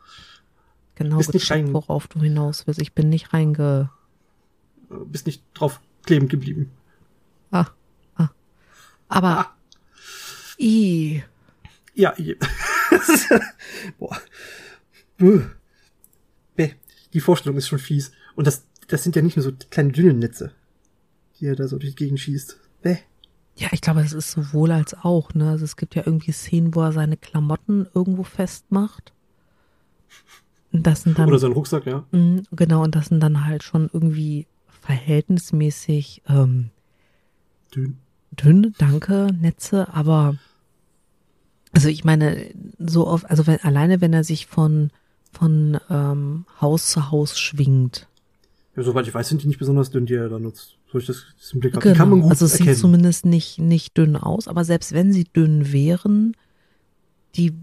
genau 0.95 1.17
bist 1.17 1.31
gecheckt, 1.31 1.71
worauf 1.73 2.07
du 2.07 2.19
hinaus 2.21 2.65
willst. 2.65 2.81
Ich 2.81 2.93
bin 2.93 3.09
nicht 3.09 3.31
reinge... 3.31 3.91
Bist 4.89 5.27
nicht 5.27 5.43
drauf 5.53 5.79
kleben 6.01 6.27
geblieben. 6.27 6.71
Ah. 7.51 7.67
ah. 8.15 8.29
Aber... 9.09 9.37
Ah. 9.37 9.55
I. 10.57 11.23
Ja, 11.93 12.15
i. 12.17 12.35
Boah. 13.99 14.19
Die 17.13 17.19
Vorstellung 17.19 17.57
ist 17.57 17.67
schon 17.67 17.77
fies. 17.77 18.11
Und 18.35 18.47
das, 18.47 18.65
das 18.87 19.03
sind 19.03 19.15
ja 19.15 19.21
nicht 19.21 19.37
nur 19.37 19.43
so 19.43 19.51
kleine 19.69 19.91
dünne 19.91 20.13
Netze, 20.13 20.53
die 21.41 21.47
er 21.47 21.55
da 21.55 21.67
so 21.67 21.77
durch 21.77 21.95
die 21.95 22.05
Gegend 22.05 22.19
schießt. 22.19 22.57
Bäh. 22.83 22.97
Ja, 23.55 23.67
ich 23.71 23.81
glaube, 23.81 24.01
es 24.01 24.13
ist 24.13 24.31
sowohl 24.31 24.71
als 24.71 24.93
auch, 24.93 25.33
ne? 25.33 25.49
Also 25.49 25.65
es 25.65 25.75
gibt 25.75 25.95
ja 25.95 26.03
irgendwie 26.05 26.31
Szenen, 26.31 26.73
wo 26.73 26.81
er 26.81 26.93
seine 26.93 27.17
Klamotten 27.17 27.87
irgendwo 27.93 28.23
festmacht. 28.23 29.11
Und 30.71 30.87
das 30.87 31.03
sind 31.03 31.19
dann. 31.19 31.27
Oder 31.27 31.39
sein 31.39 31.51
Rucksack, 31.51 31.85
ja. 31.85 32.05
Mhm, 32.11 32.43
Genau, 32.51 32.83
und 32.83 32.95
das 32.95 33.07
sind 33.07 33.19
dann 33.19 33.45
halt 33.45 33.63
schon 33.63 33.89
irgendwie 33.91 34.47
verhältnismäßig 34.81 36.21
ähm, 36.27 36.69
Dünn. 37.75 37.97
dünn, 38.31 38.73
danke, 38.77 39.29
Netze, 39.39 39.93
aber 39.93 40.35
also 41.73 41.87
ich 41.87 42.03
meine, 42.03 42.51
so 42.79 43.07
oft, 43.07 43.29
also 43.29 43.47
wenn, 43.47 43.59
alleine 43.61 44.01
wenn 44.01 44.13
er 44.13 44.23
sich 44.23 44.47
von, 44.47 44.91
von 45.31 45.79
ähm, 45.89 46.45
Haus 46.59 46.87
zu 46.91 47.11
Haus 47.11 47.39
schwingt. 47.39 48.07
Ja, 48.75 48.83
soweit 48.83 49.07
ich 49.07 49.13
weiß, 49.13 49.29
sind 49.29 49.43
die 49.43 49.47
nicht 49.47 49.59
besonders 49.59 49.91
dünn, 49.91 50.05
die 50.05 50.15
er 50.15 50.29
da 50.29 50.39
nutzt. 50.39 50.77
So 50.91 50.97
ich 50.97 51.05
das, 51.05 51.25
das 51.39 51.53
im 51.53 51.59
Blick 51.61 51.75
habe. 51.75 51.87
Die 51.89 51.95
kann 51.95 52.09
man 52.09 52.19
Genau, 52.19 52.23
gut 52.23 52.31
also 52.31 52.45
es 52.45 52.53
erkennen. 52.53 52.73
sieht 52.73 52.81
zumindest 52.81 53.25
nicht, 53.25 53.59
nicht 53.59 53.97
dünn 53.97 54.15
aus, 54.17 54.47
aber 54.47 54.65
selbst 54.65 54.91
wenn 54.93 55.13
sie 55.13 55.23
dünn 55.23 55.71
wären, 55.71 56.35
die 57.35 57.53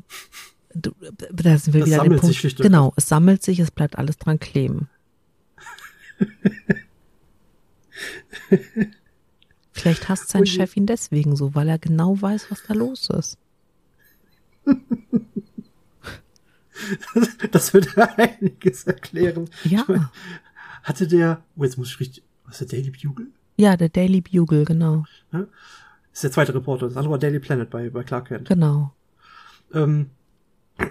da 0.75 1.59
sind 1.59 1.75
wir 1.75 1.81
Das 1.81 1.89
wieder 1.89 2.03
an 2.03 2.11
dem 2.11 2.19
sammelt 2.19 2.21
Punkt. 2.21 2.57
genau, 2.59 2.93
es 2.97 3.09
sammelt 3.09 3.43
sich, 3.43 3.59
es 3.59 3.71
bleibt 3.71 3.99
alles 3.99 4.17
dran 4.19 4.39
kleben. 4.39 4.89
Vielleicht 9.73 10.09
hasst 10.09 10.29
sein. 10.31 10.47
Chef 10.47 10.77
ihn 10.77 10.87
deswegen 10.87 11.37
so, 11.37 11.55
weil 11.55 11.69
er 11.69 11.79
genau 11.79 12.21
weiß, 12.21 12.51
was 12.51 12.63
da 12.65 12.75
los 12.75 13.09
ist. 13.11 13.39
das 17.51 17.73
würde 17.75 18.17
einiges 18.17 18.85
erklären. 18.85 19.49
Ja. 19.65 19.81
Ich 19.83 19.89
mein, 19.89 20.09
hatte 20.83 21.07
der, 21.07 21.43
oh, 21.57 21.65
jetzt 21.65 21.79
muss 21.79 21.89
ich 21.91 22.01
richtig, 22.01 22.25
was 22.49 22.61
ist 22.61 22.73
der 22.73 22.81
Daily 22.81 22.91
Bugle? 22.91 23.29
Ja, 23.57 23.77
der 23.77 23.89
Daily 23.89 24.21
Bugle, 24.21 24.65
genau. 24.65 25.05
Das 25.31 25.43
ist 26.13 26.25
der 26.25 26.33
zweite 26.33 26.55
Reporter. 26.55 26.87
Das 26.87 26.97
andere 26.97 27.13
war 27.13 27.19
Daily 27.19 27.39
Planet 27.39 27.71
bei, 27.71 27.91
bei 27.91 28.03
Clark 28.03 28.29
Kent. 28.29 28.49
Genau. 28.49 28.93
Ähm, 29.73 30.11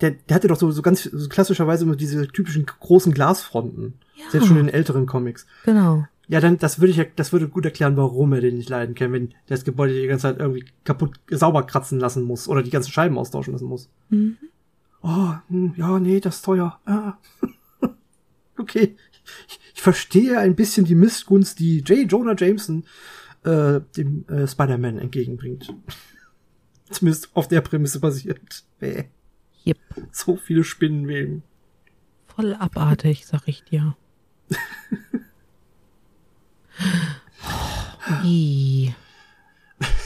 der, 0.00 0.10
der 0.12 0.34
hatte 0.34 0.48
doch 0.48 0.58
so, 0.58 0.70
so 0.70 0.82
ganz 0.82 1.04
so 1.04 1.28
klassischerweise 1.28 1.84
immer 1.84 1.96
diese 1.96 2.26
typischen 2.28 2.66
großen 2.66 3.12
Glasfronten. 3.14 3.94
Ja. 4.16 4.30
Selbst 4.30 4.46
schon 4.48 4.56
in 4.58 4.68
älteren 4.68 5.06
Comics. 5.06 5.46
Genau. 5.64 6.06
Ja, 6.26 6.40
dann, 6.40 6.56
das 6.58 6.80
würde 6.80 6.90
ich, 6.90 6.96
ja- 6.96 7.04
das 7.16 7.32
würde 7.32 7.48
gut 7.48 7.64
erklären, 7.64 7.96
warum 7.96 8.32
er 8.32 8.40
den 8.40 8.56
nicht 8.56 8.68
leiden 8.70 8.94
kann, 8.94 9.12
wenn 9.12 9.34
das 9.46 9.64
Gebäude 9.64 9.92
die 10.00 10.06
ganze 10.06 10.22
Zeit 10.22 10.38
irgendwie 10.38 10.64
kaputt, 10.84 11.20
sauber 11.30 11.64
kratzen 11.64 12.00
lassen 12.00 12.22
muss 12.22 12.48
oder 12.48 12.62
die 12.62 12.70
ganzen 12.70 12.92
Scheiben 12.92 13.18
austauschen 13.18 13.52
lassen 13.52 13.66
muss. 13.68 13.88
Mhm. 14.08 14.36
Oh, 15.02 15.34
hm, 15.48 15.74
ja, 15.76 15.98
nee, 15.98 16.20
das 16.20 16.36
ist 16.36 16.44
teuer. 16.46 16.80
Ah. 16.86 17.14
okay. 18.58 18.96
Ich, 19.74 19.82
verstehe 19.82 20.38
ein 20.38 20.54
bisschen 20.54 20.86
die 20.86 20.94
Missgunst, 20.94 21.58
die 21.58 21.80
J. 21.80 22.10
Jonah 22.10 22.34
Jameson 22.36 22.84
äh, 23.44 23.80
dem 23.96 24.26
äh, 24.28 24.46
Spider-Man 24.46 24.98
entgegenbringt. 24.98 25.74
Zumindest 26.90 27.30
auf 27.34 27.48
der 27.48 27.60
Prämisse 27.60 28.00
basiert. 28.00 28.64
Bäh. 28.78 29.04
Yep. 29.66 29.78
So 30.12 30.36
viele 30.36 30.64
Spinnenweben. 30.64 31.42
Voll 32.26 32.54
abartig, 32.54 33.26
sag 33.26 33.46
ich 33.46 33.64
dir. 33.64 33.96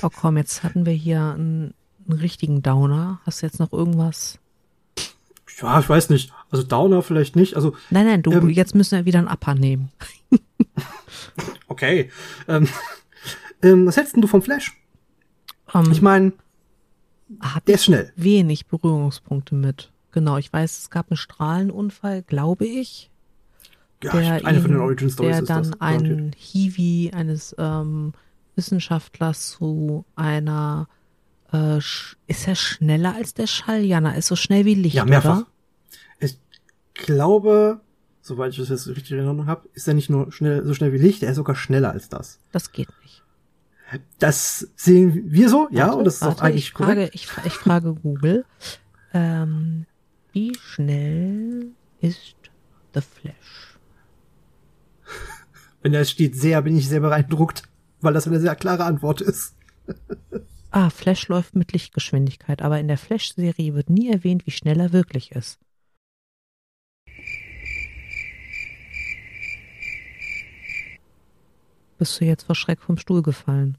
Oh 0.03 0.11
komm, 0.11 0.37
jetzt 0.37 0.63
hatten 0.63 0.87
wir 0.87 0.93
hier 0.93 1.21
einen, 1.21 1.75
einen 2.07 2.21
richtigen 2.21 2.63
Downer. 2.63 3.21
Hast 3.27 3.43
du 3.43 3.47
jetzt 3.47 3.59
noch 3.59 3.73
irgendwas? 3.73 4.39
Ja, 5.61 5.81
ich 5.81 5.89
weiß 5.89 6.11
nicht. 6.11 6.33
Also 6.51 6.65
Downer 6.65 7.03
vielleicht 7.03 7.35
nicht. 7.37 7.55
Also, 7.57 7.75
Nein, 7.91 8.07
nein, 8.07 8.23
du, 8.23 8.33
Ähm. 8.33 8.49
jetzt 8.51 8.75
müssen 8.75 8.97
wir 8.97 9.05
wieder 9.05 9.19
einen 9.19 9.29
Upper 9.29 9.55
nehmen. 9.55 9.91
okay. 11.69 12.11
Ähm, 12.47 12.69
ähm, 13.63 13.87
was 13.87 13.97
hältst 13.97 14.15
denn 14.15 14.23
du 14.23 14.29
vom 14.29 14.43
Flash? 14.43 14.77
Ähm, 15.75 15.91
Ich 15.91 16.01
meine, 16.03 16.33
der 17.67 17.75
ist 17.75 17.85
schnell. 17.85 18.13
wenig 18.17 18.67
Berührungspunkte 18.67 19.55
mit. 19.55 19.91
Genau, 20.13 20.39
ich 20.39 20.53
weiß, 20.53 20.79
es 20.79 20.91
gab 20.91 21.11
einen 21.11 21.17
Strahlenunfall, 21.19 22.23
glaube 22.23 22.65
ich. 22.67 23.11
Ja, 24.03 24.13
der 24.13 24.47
eine 24.47 24.61
von 24.61 24.71
den 24.71 24.79
ihn- 24.81 24.85
Origin 24.85 25.11
Stories 25.11 25.33
der 25.33 25.43
ist 25.43 25.51
dann 25.51 25.71
das. 25.73 25.81
einen 25.81 26.33
Hiwi 26.37 27.11
eines 27.15 27.55
ähm, 27.59 28.13
Wissenschaftlers 28.57 29.51
zu 29.51 30.05
einer 30.17 30.89
äh, 31.53 31.79
ist 31.79 32.47
er 32.49 32.55
schneller 32.55 33.15
als 33.15 33.35
der 33.35 33.47
Schall? 33.47 33.83
Ja, 33.83 34.01
na, 34.01 34.13
ist 34.15 34.27
so 34.27 34.37
schnell 34.37 34.65
wie 34.65 34.75
Licht, 34.75 34.95
Ja, 34.97 35.05
mehrfach. 35.05 35.39
oder? 35.39 35.47
Ich 36.21 36.39
glaube, 36.95 37.81
soweit 38.23 38.53
ich 38.53 38.59
das 38.59 38.69
jetzt 38.71 38.89
richtig 38.89 39.13
in 39.13 39.19
Erinnerung 39.19 39.47
habe, 39.47 39.69
ist 39.73 39.87
er 39.89 39.95
nicht 39.95 40.11
nur 40.11 40.33
schnell, 40.33 40.65
so 40.67 40.75
schnell 40.75 40.93
wie 40.93 40.99
Licht, 40.99 41.23
er 41.23 41.31
ist 41.31 41.37
sogar 41.37 41.55
schneller 41.57 41.91
als 41.93 42.09
das. 42.09 42.41
Das 42.53 42.73
geht 42.73 42.89
nicht. 43.03 43.23
Das 44.19 44.69
sehen 44.77 45.23
wir 45.33 45.49
so, 45.49 45.69
ja, 45.71 45.87
Warte, 45.87 45.99
und 45.99 46.05
das 46.05 46.17
ist 46.17 46.21
warte, 46.23 46.37
auch 46.37 46.43
eigentlich 46.43 46.65
ich 46.67 46.73
frage, 46.73 46.95
korrekt. 46.95 47.15
ich, 47.15 47.29
ich 47.47 47.53
frage 47.55 47.95
Google, 47.95 48.45
ähm, 49.15 49.87
wie 50.33 50.53
schnell 50.61 51.69
ist 52.01 52.35
The 52.95 53.01
Flash? 53.01 53.79
Wenn 55.81 55.93
da 55.93 56.05
steht 56.05 56.37
sehr, 56.37 56.61
bin 56.63 56.77
ich 56.77 56.89
sehr 56.89 57.01
beeindruckt, 57.01 57.63
weil 58.01 58.13
das 58.13 58.27
eine 58.27 58.41
sehr 58.41 58.57
klare 58.57 58.85
Antwort 58.85 59.21
ist. 59.23 59.55
Ah, 60.71 60.91
Flash 60.91 61.29
läuft 61.29 61.55
mit 61.55 61.73
Lichtgeschwindigkeit, 61.73 62.61
aber 62.61 62.79
in 62.79 62.89
der 62.89 62.99
Flash-Serie 62.99 63.75
wird 63.75 63.89
nie 63.89 64.11
erwähnt, 64.11 64.47
wie 64.47 64.51
schnell 64.51 64.81
er 64.81 64.93
wirklich 64.93 65.33
ist. 65.33 65.59
Bist 71.99 72.21
du 72.21 72.25
jetzt 72.27 72.45
vor 72.45 72.55
Schreck 72.55 72.81
vom 72.81 72.99
Stuhl 72.99 73.23
gefallen? 73.23 73.79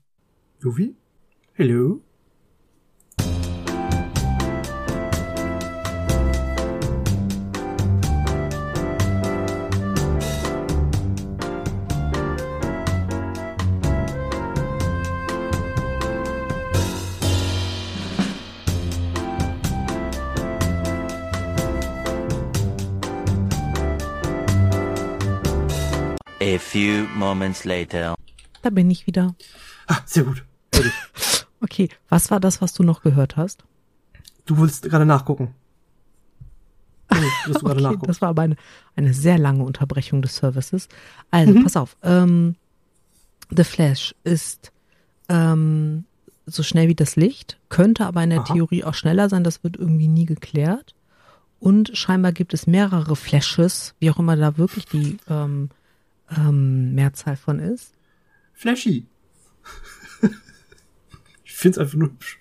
Juvi? 0.59 0.95
Hello? 1.53 2.01
A 26.55 26.57
few 26.57 27.05
moments 27.15 27.63
later. 27.65 28.15
Da 28.61 28.69
bin 28.71 28.89
ich 28.89 29.05
wieder. 29.07 29.35
Ah, 29.87 29.99
sehr 30.05 30.23
gut. 30.23 30.43
Okay, 31.61 31.89
was 32.07 32.31
war 32.31 32.39
das, 32.39 32.61
was 32.61 32.71
du 32.73 32.83
noch 32.83 33.01
gehört 33.01 33.35
hast? 33.35 33.65
Du 34.45 34.57
willst 34.59 34.83
gerade 34.83 35.05
nachgucken. 35.05 35.53
Oh, 37.11 37.15
gerade 37.51 37.69
Okay, 37.71 37.81
nachgucken? 37.81 38.07
das 38.07 38.21
war 38.21 38.29
aber 38.29 38.43
eine, 38.43 38.55
eine 38.95 39.13
sehr 39.13 39.37
lange 39.37 39.65
Unterbrechung 39.65 40.21
des 40.21 40.37
Services. 40.37 40.87
Also, 41.31 41.53
Mhm. 41.53 41.63
pass 41.63 41.75
auf. 41.75 41.97
Ähm, 42.01 42.55
The 43.49 43.65
Flash 43.65 44.15
ist 44.23 44.71
ähm, 45.27 46.05
so 46.45 46.63
schnell 46.63 46.87
wie 46.87 46.95
das 46.95 47.17
Licht, 47.17 47.57
könnte 47.67 48.05
aber 48.05 48.23
in 48.23 48.29
der 48.29 48.39
Aha. 48.39 48.53
Theorie 48.53 48.85
auch 48.85 48.93
schneller 48.93 49.27
sein, 49.27 49.43
das 49.43 49.61
wird 49.61 49.75
irgendwie 49.75 50.07
nie 50.07 50.25
geklärt. 50.25 50.95
Und 51.59 51.91
scheinbar 51.97 52.31
gibt 52.31 52.53
es 52.53 52.67
mehrere 52.67 53.17
Flashes, 53.17 53.95
wie 53.99 54.09
auch 54.11 54.17
immer 54.19 54.37
da 54.37 54.57
wirklich 54.57 54.85
die 54.85 55.17
ähm, 55.29 55.71
ähm, 56.35 56.93
Mehrzahl 56.93 57.35
von 57.35 57.59
ist. 57.59 57.93
Flashy. 58.53 59.07
ich 61.43 61.53
find's 61.53 61.77
einfach 61.77 61.95
nur 61.95 62.09
hübsch. 62.09 62.39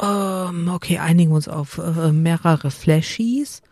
Ähm, 0.00 0.68
okay, 0.68 0.98
einigen 0.98 1.30
wir 1.30 1.36
uns 1.36 1.48
auf 1.48 1.78
äh, 1.78 2.12
mehrere 2.12 2.70
Flashies. 2.70 3.62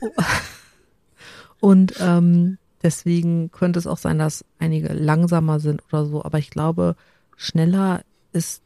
Und 1.60 1.94
ähm, 2.00 2.58
deswegen 2.82 3.50
könnte 3.50 3.78
es 3.78 3.86
auch 3.86 3.98
sein, 3.98 4.18
dass 4.18 4.44
einige 4.58 4.92
langsamer 4.92 5.60
sind 5.60 5.82
oder 5.88 6.06
so. 6.06 6.24
Aber 6.24 6.38
ich 6.38 6.50
glaube, 6.50 6.96
schneller 7.36 8.02
ist, 8.32 8.62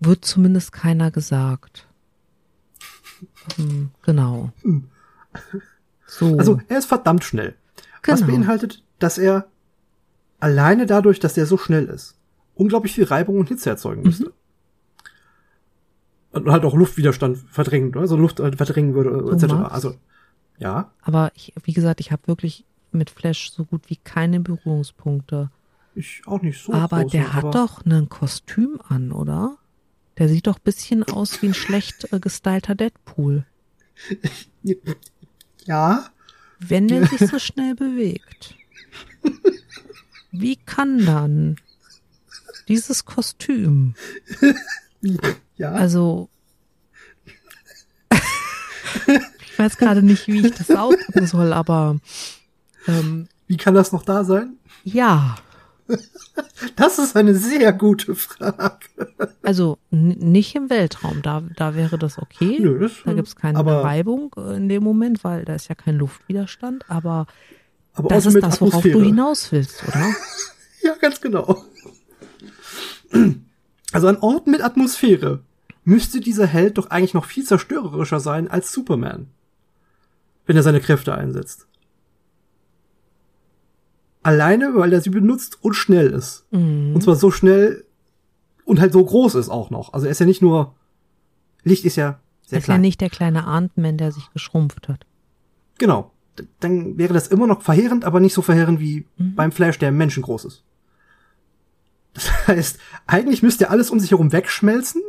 wird 0.00 0.24
zumindest 0.24 0.72
keiner 0.72 1.10
gesagt. 1.10 1.86
Ähm, 3.58 3.90
genau. 4.02 4.52
Hm. 4.62 4.88
So. 6.06 6.36
Also, 6.38 6.60
er 6.68 6.78
ist 6.78 6.86
verdammt 6.86 7.24
schnell. 7.24 7.56
Was 8.04 8.20
Genau. 8.20 8.32
beinhaltet, 8.32 8.82
dass 8.98 9.18
er 9.18 9.46
alleine 10.40 10.86
dadurch, 10.86 11.18
dass 11.20 11.36
er 11.36 11.46
so 11.46 11.56
schnell 11.58 11.86
ist, 11.86 12.16
unglaublich 12.54 12.92
viel 12.94 13.04
Reibung 13.04 13.38
und 13.38 13.48
Hitze 13.48 13.70
erzeugen 13.70 14.02
Mhm. 14.02 14.06
müsste. 14.08 14.32
Und 16.32 16.50
halt 16.50 16.64
auch 16.64 16.74
Luftwiderstand 16.74 17.38
verdrängen, 17.48 17.90
oder? 17.90 18.00
also 18.00 18.16
Luft 18.16 18.40
halt 18.40 18.56
verdrängen 18.56 18.94
würde, 18.94 19.10
So, 19.20 19.32
etc. 19.32 19.52
Max? 19.54 19.74
Also, 19.74 19.94
ja, 20.58 20.90
aber 21.02 21.32
ich, 21.34 21.54
wie 21.64 21.72
gesagt, 21.72 22.00
ich 22.00 22.12
habe 22.12 22.26
wirklich 22.26 22.64
mit 22.92 23.10
Flash 23.10 23.50
so 23.50 23.64
gut 23.64 23.88
wie 23.88 23.96
keine 23.96 24.40
Berührungspunkte. 24.40 25.50
ich 25.94 26.22
auch 26.26 26.40
nicht 26.42 26.62
so. 26.62 26.72
aber 26.74 27.02
groß, 27.02 27.12
der 27.12 27.32
hat 27.34 27.44
aber 27.44 27.50
doch 27.52 27.84
ein 27.86 28.08
Kostüm 28.08 28.78
an, 28.88 29.12
oder? 29.12 29.56
Der 30.18 30.28
sieht 30.28 30.46
doch 30.46 30.58
bisschen 30.58 31.02
aus 31.04 31.40
wie 31.42 31.48
ein 31.48 31.54
schlecht 31.54 32.10
äh, 32.12 32.20
gestylter 32.20 32.74
Deadpool. 32.74 33.44
Ja, 35.64 36.06
Wenn 36.60 36.88
der 36.88 37.06
sich 37.06 37.20
so 37.28 37.38
schnell 37.38 37.74
bewegt. 37.74 38.54
Wie 40.32 40.56
kann 40.56 41.04
dann? 41.06 41.56
dieses 42.68 43.04
Kostüm. 43.04 43.94
Ja, 45.56 45.70
Also 45.72 46.28
ich 49.46 49.58
weiß 49.58 49.76
gerade 49.76 50.02
nicht, 50.02 50.26
wie 50.26 50.44
ich 50.46 50.52
das 50.54 50.70
ausdrücken 50.70 51.26
soll, 51.26 51.52
aber 51.52 51.96
ähm, 52.88 53.28
wie 53.46 53.56
kann 53.56 53.74
das 53.74 53.92
noch 53.92 54.02
da 54.02 54.24
sein? 54.24 54.56
ja, 54.84 55.36
Das 56.76 56.98
ist 56.98 57.16
eine 57.16 57.34
sehr 57.36 57.72
gute 57.72 58.14
Frage. 58.16 58.80
also 59.42 59.78
nicht 59.90 60.54
im 60.56 60.70
Weltraum, 60.70 61.22
da, 61.22 61.42
da 61.56 61.74
wäre 61.76 61.98
das 61.98 62.18
okay. 62.18 62.58
Nö, 62.60 62.80
das, 62.80 62.92
da 63.04 63.12
gibt's 63.12 63.36
keine 63.36 63.58
aber, 63.58 63.84
Reibung 63.84 64.34
in 64.54 64.68
dem 64.68 64.82
Moment, 64.82 65.22
weil 65.22 65.44
da 65.44 65.54
ist 65.54 65.68
ja 65.68 65.74
kein 65.76 65.96
Luftwiderstand, 65.96 66.90
aber 66.90 67.26
aber 67.96 68.08
das 68.08 68.26
ist 68.26 68.40
das, 68.40 68.60
worauf 68.60 68.82
du 68.82 69.02
hinaus 69.02 69.50
willst, 69.52 69.82
oder? 69.88 70.14
Ja, 70.82 70.94
ganz 71.00 71.20
genau. 71.20 71.64
Also 73.90 74.06
an 74.06 74.18
Orten 74.18 74.52
mit 74.52 74.60
Atmosphäre 74.62 75.42
müsste 75.82 76.20
dieser 76.20 76.46
Held 76.46 76.78
doch 76.78 76.90
eigentlich 76.90 77.14
noch 77.14 77.24
viel 77.24 77.44
zerstörerischer 77.44 78.20
sein 78.20 78.48
als 78.48 78.70
Superman. 78.70 79.26
Wenn 80.44 80.56
er 80.56 80.62
seine 80.62 80.80
Kräfte 80.80 81.12
einsetzt. 81.12 81.66
Alleine, 84.22 84.74
weil 84.76 84.92
er 84.92 85.00
sie 85.00 85.10
benutzt 85.10 85.58
und 85.62 85.74
schnell 85.74 86.10
ist. 86.12 86.44
Mhm. 86.52 86.94
Und 86.94 87.02
zwar 87.02 87.16
so 87.16 87.32
schnell 87.32 87.84
und 88.64 88.80
halt 88.80 88.92
so 88.92 89.04
groß 89.04 89.34
ist 89.36 89.48
auch 89.48 89.70
noch. 89.70 89.92
Also 89.92 90.06
er 90.06 90.12
ist 90.12 90.20
ja 90.20 90.26
nicht 90.26 90.42
nur, 90.42 90.74
Licht 91.64 91.84
ist 91.84 91.96
ja 91.96 92.20
sehr 92.42 92.58
Das 92.58 92.64
ist 92.64 92.68
ja 92.68 92.74
klein. 92.74 92.80
nicht 92.80 93.00
der 93.00 93.10
kleine 93.10 93.44
Ant-Man, 93.44 93.98
der 93.98 94.12
sich 94.12 94.30
geschrumpft 94.32 94.88
hat. 94.88 95.04
Genau. 95.78 96.12
Dann 96.60 96.98
wäre 96.98 97.14
das 97.14 97.28
immer 97.28 97.46
noch 97.46 97.62
verheerend, 97.62 98.04
aber 98.04 98.20
nicht 98.20 98.34
so 98.34 98.42
verheerend 98.42 98.80
wie 98.80 99.06
Mhm. 99.16 99.34
beim 99.34 99.52
Flash, 99.52 99.78
der 99.78 99.92
menschengroß 99.92 100.44
ist. 100.46 100.62
Das 102.14 102.30
heißt, 102.48 102.78
eigentlich 103.06 103.42
müsste 103.42 103.64
er 103.64 103.70
alles 103.70 103.90
um 103.90 104.00
sich 104.00 104.10
herum 104.10 104.32
wegschmelzen. 104.32 105.02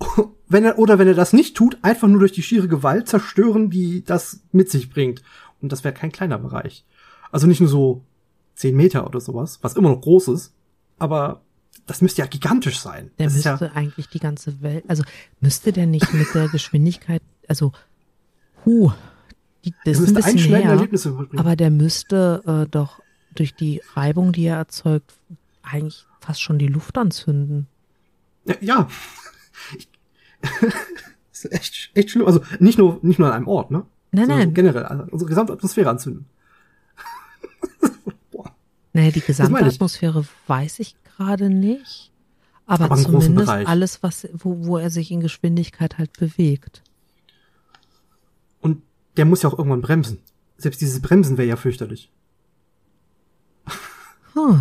Wenn 0.48 0.64
er, 0.64 0.78
oder 0.78 0.98
wenn 0.98 1.08
er 1.08 1.14
das 1.14 1.32
nicht 1.32 1.56
tut, 1.56 1.78
einfach 1.82 2.06
nur 2.06 2.18
durch 2.20 2.32
die 2.32 2.42
schiere 2.42 2.68
Gewalt 2.68 3.08
zerstören, 3.08 3.70
die 3.70 4.04
das 4.04 4.40
mit 4.52 4.70
sich 4.70 4.90
bringt. 4.90 5.22
Und 5.62 5.72
das 5.72 5.82
wäre 5.84 5.94
kein 5.94 6.12
kleiner 6.12 6.38
Bereich. 6.38 6.84
Also 7.32 7.46
nicht 7.46 7.60
nur 7.60 7.70
so 7.70 8.02
10 8.56 8.76
Meter 8.76 9.06
oder 9.06 9.20
sowas, 9.20 9.58
was 9.62 9.74
immer 9.74 9.88
noch 9.88 10.02
groß 10.02 10.28
ist, 10.28 10.52
aber 10.98 11.40
das 11.86 12.02
müsste 12.02 12.22
ja 12.22 12.26
gigantisch 12.28 12.78
sein. 12.78 13.10
Der 13.18 13.26
das 13.26 13.34
müsste 13.34 13.64
ja, 13.64 13.72
eigentlich 13.72 14.08
die 14.08 14.20
ganze 14.20 14.60
Welt, 14.62 14.84
also 14.86 15.02
müsste 15.40 15.72
der 15.72 15.86
nicht 15.86 16.12
mit 16.12 16.32
der 16.34 16.48
Geschwindigkeit, 16.48 17.22
also, 17.48 17.72
hu, 18.64 18.92
die, 19.64 19.74
das 19.84 19.98
ist 19.98 20.08
ein 20.08 20.14
bisschen 20.14 20.32
einschneidende 20.32 20.64
her, 20.64 20.70
Erlebnisse 20.76 21.08
überbringen. 21.10 21.38
aber 21.38 21.56
der 21.56 21.70
müsste 21.70 22.42
äh, 22.46 22.70
doch 22.70 23.00
durch 23.34 23.54
die 23.54 23.82
Reibung, 23.94 24.32
die 24.32 24.44
er 24.44 24.56
erzeugt, 24.56 25.14
eigentlich 25.62 26.06
fast 26.20 26.42
schon 26.42 26.58
die 26.58 26.66
Luft 26.66 26.96
anzünden. 26.96 27.66
Ja, 28.44 28.54
ja. 28.60 28.88
Ich, 29.76 29.88
das 30.40 31.44
ist 31.44 31.52
echt, 31.52 31.90
echt 31.94 32.10
schlimm. 32.10 32.26
Also 32.26 32.40
nicht 32.60 32.78
nur, 32.78 32.98
nicht 33.02 33.18
nur 33.18 33.28
an 33.28 33.34
einem 33.34 33.48
Ort, 33.48 33.70
ne? 33.70 33.84
Nein, 34.12 34.26
sondern 34.26 34.38
nein, 34.38 34.54
generell, 34.54 34.84
also 34.84 35.04
unsere 35.10 35.28
gesamte 35.28 35.52
Atmosphäre 35.52 35.90
anzünden. 35.90 36.26
Naja, 38.96 39.10
die 39.10 39.22
gesamte. 39.22 39.64
Atmosphäre 39.64 40.24
weiß 40.46 40.78
ich 40.78 40.94
gerade 41.02 41.50
nicht, 41.50 42.12
aber, 42.66 42.84
Aber 42.84 42.96
zumindest 42.96 43.48
alles, 43.48 44.02
was, 44.02 44.28
wo, 44.32 44.66
wo 44.66 44.78
er 44.78 44.90
sich 44.90 45.10
in 45.10 45.20
Geschwindigkeit 45.20 45.98
halt 45.98 46.12
bewegt. 46.18 46.82
Der 49.16 49.24
muss 49.24 49.42
ja 49.42 49.48
auch 49.50 49.58
irgendwann 49.58 49.80
bremsen. 49.82 50.18
Selbst 50.56 50.80
dieses 50.80 51.00
Bremsen 51.02 51.36
wäre 51.38 51.48
ja 51.48 51.56
fürchterlich. 51.56 52.10
Huh. 54.34 54.58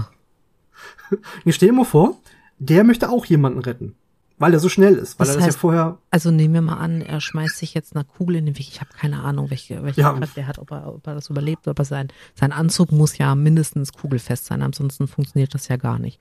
Ich 1.45 1.55
stell 1.55 1.69
dir 1.69 1.75
mal 1.75 1.85
vor, 1.85 2.17
der 2.57 2.83
möchte 2.83 3.09
auch 3.09 3.25
jemanden 3.25 3.59
retten. 3.59 3.95
Weil 4.39 4.53
er 4.53 4.59
so 4.59 4.67
schnell 4.67 4.95
ist. 4.95 5.19
Weil 5.19 5.27
Das 5.27 5.35
er 5.35 5.39
das 5.41 5.49
heißt- 5.49 5.53
ja 5.53 5.59
vorher. 5.59 5.97
Also 6.09 6.31
nehmen 6.31 6.55
wir 6.55 6.61
mal 6.61 6.77
an, 6.77 7.01
er 7.01 7.21
schmeißt 7.21 7.57
sich 7.57 7.75
jetzt 7.75 7.95
eine 7.95 8.03
Kugel 8.03 8.37
in 8.37 8.47
den 8.47 8.57
Weg. 8.57 8.67
Ich 8.67 8.81
habe 8.81 8.89
keine 8.97 9.21
Ahnung, 9.21 9.51
welche, 9.51 9.83
welche 9.83 10.01
Ja. 10.01 10.13
Kraft 10.13 10.35
der 10.35 10.47
hat, 10.47 10.57
ob 10.57 10.71
er, 10.71 10.87
ob 10.95 11.05
er 11.05 11.13
das 11.13 11.29
überlebt, 11.29 11.67
aber 11.67 11.85
sein, 11.85 12.07
sein 12.33 12.51
Anzug 12.51 12.91
muss 12.91 13.17
ja 13.19 13.35
mindestens 13.35 13.93
kugelfest 13.93 14.45
sein, 14.45 14.63
ansonsten 14.63 15.07
funktioniert 15.07 15.53
das 15.53 15.67
ja 15.67 15.75
gar 15.77 15.99
nicht. 15.99 16.19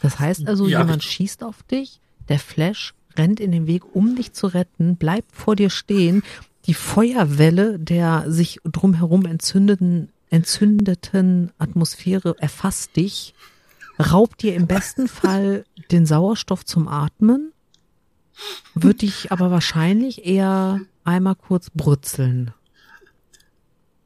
Das 0.00 0.18
heißt 0.18 0.48
also, 0.48 0.64
Ja, 0.66 0.78
jemand 0.80 0.98
richtig. 1.02 1.12
schießt 1.12 1.44
auf 1.44 1.62
dich, 1.64 2.00
der 2.30 2.38
Flash 2.38 2.94
rennt 3.18 3.40
in 3.40 3.52
den 3.52 3.66
Weg, 3.66 3.94
um 3.94 4.16
dich 4.16 4.32
zu 4.32 4.46
retten, 4.46 4.96
bleibt 4.96 5.36
vor 5.36 5.54
dir 5.54 5.68
stehen, 5.68 6.22
die 6.66 6.74
Feuerwelle 6.74 7.78
der 7.78 8.30
sich 8.30 8.60
drumherum 8.64 9.26
entzündeten, 9.26 10.10
entzündeten 10.28 11.52
Atmosphäre 11.58 12.36
erfasst 12.38 12.96
dich, 12.96 13.34
raubt 13.98 14.42
dir 14.42 14.54
im 14.54 14.66
besten 14.66 15.08
Fall 15.08 15.64
den 15.90 16.06
Sauerstoff 16.06 16.64
zum 16.64 16.88
Atmen, 16.88 17.52
wird 18.74 19.02
dich 19.02 19.32
aber 19.32 19.50
wahrscheinlich 19.50 20.24
eher 20.24 20.80
einmal 21.04 21.34
kurz 21.34 21.70
brutzeln. 21.70 22.52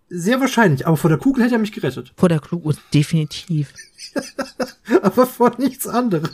Sehr 0.08 0.40
wahrscheinlich, 0.40 0.86
aber 0.86 0.96
vor 0.96 1.10
der 1.10 1.18
Kugel 1.18 1.44
hätte 1.44 1.56
er 1.56 1.60
mich 1.60 1.72
gerettet. 1.72 2.12
Vor 2.16 2.28
der 2.28 2.38
Kluge, 2.38 2.76
definitiv. 2.92 3.72
aber 5.02 5.26
vor 5.26 5.54
nichts 5.58 5.88
anderem. 5.88 6.30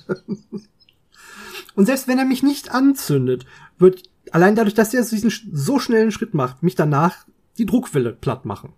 Und 1.75 1.87
selbst 1.87 2.09
wenn 2.09 2.19
er 2.19 2.25
mich 2.25 2.43
nicht 2.43 2.71
anzündet, 2.73 3.47
wird 3.79 4.10
allein 4.33 4.57
dadurch, 4.57 4.75
dass 4.75 4.95
er 4.95 5.05
diesen 5.05 5.33
so 5.53 5.79
schnellen 5.79 6.13
Schritt 6.13 6.35
macht, 6.35 6.63
mich 6.63 6.75
danach 6.75 7.27
die 7.59 7.67
Druckwelle 7.67 8.13
platt 8.13 8.45
machen. 8.45 8.73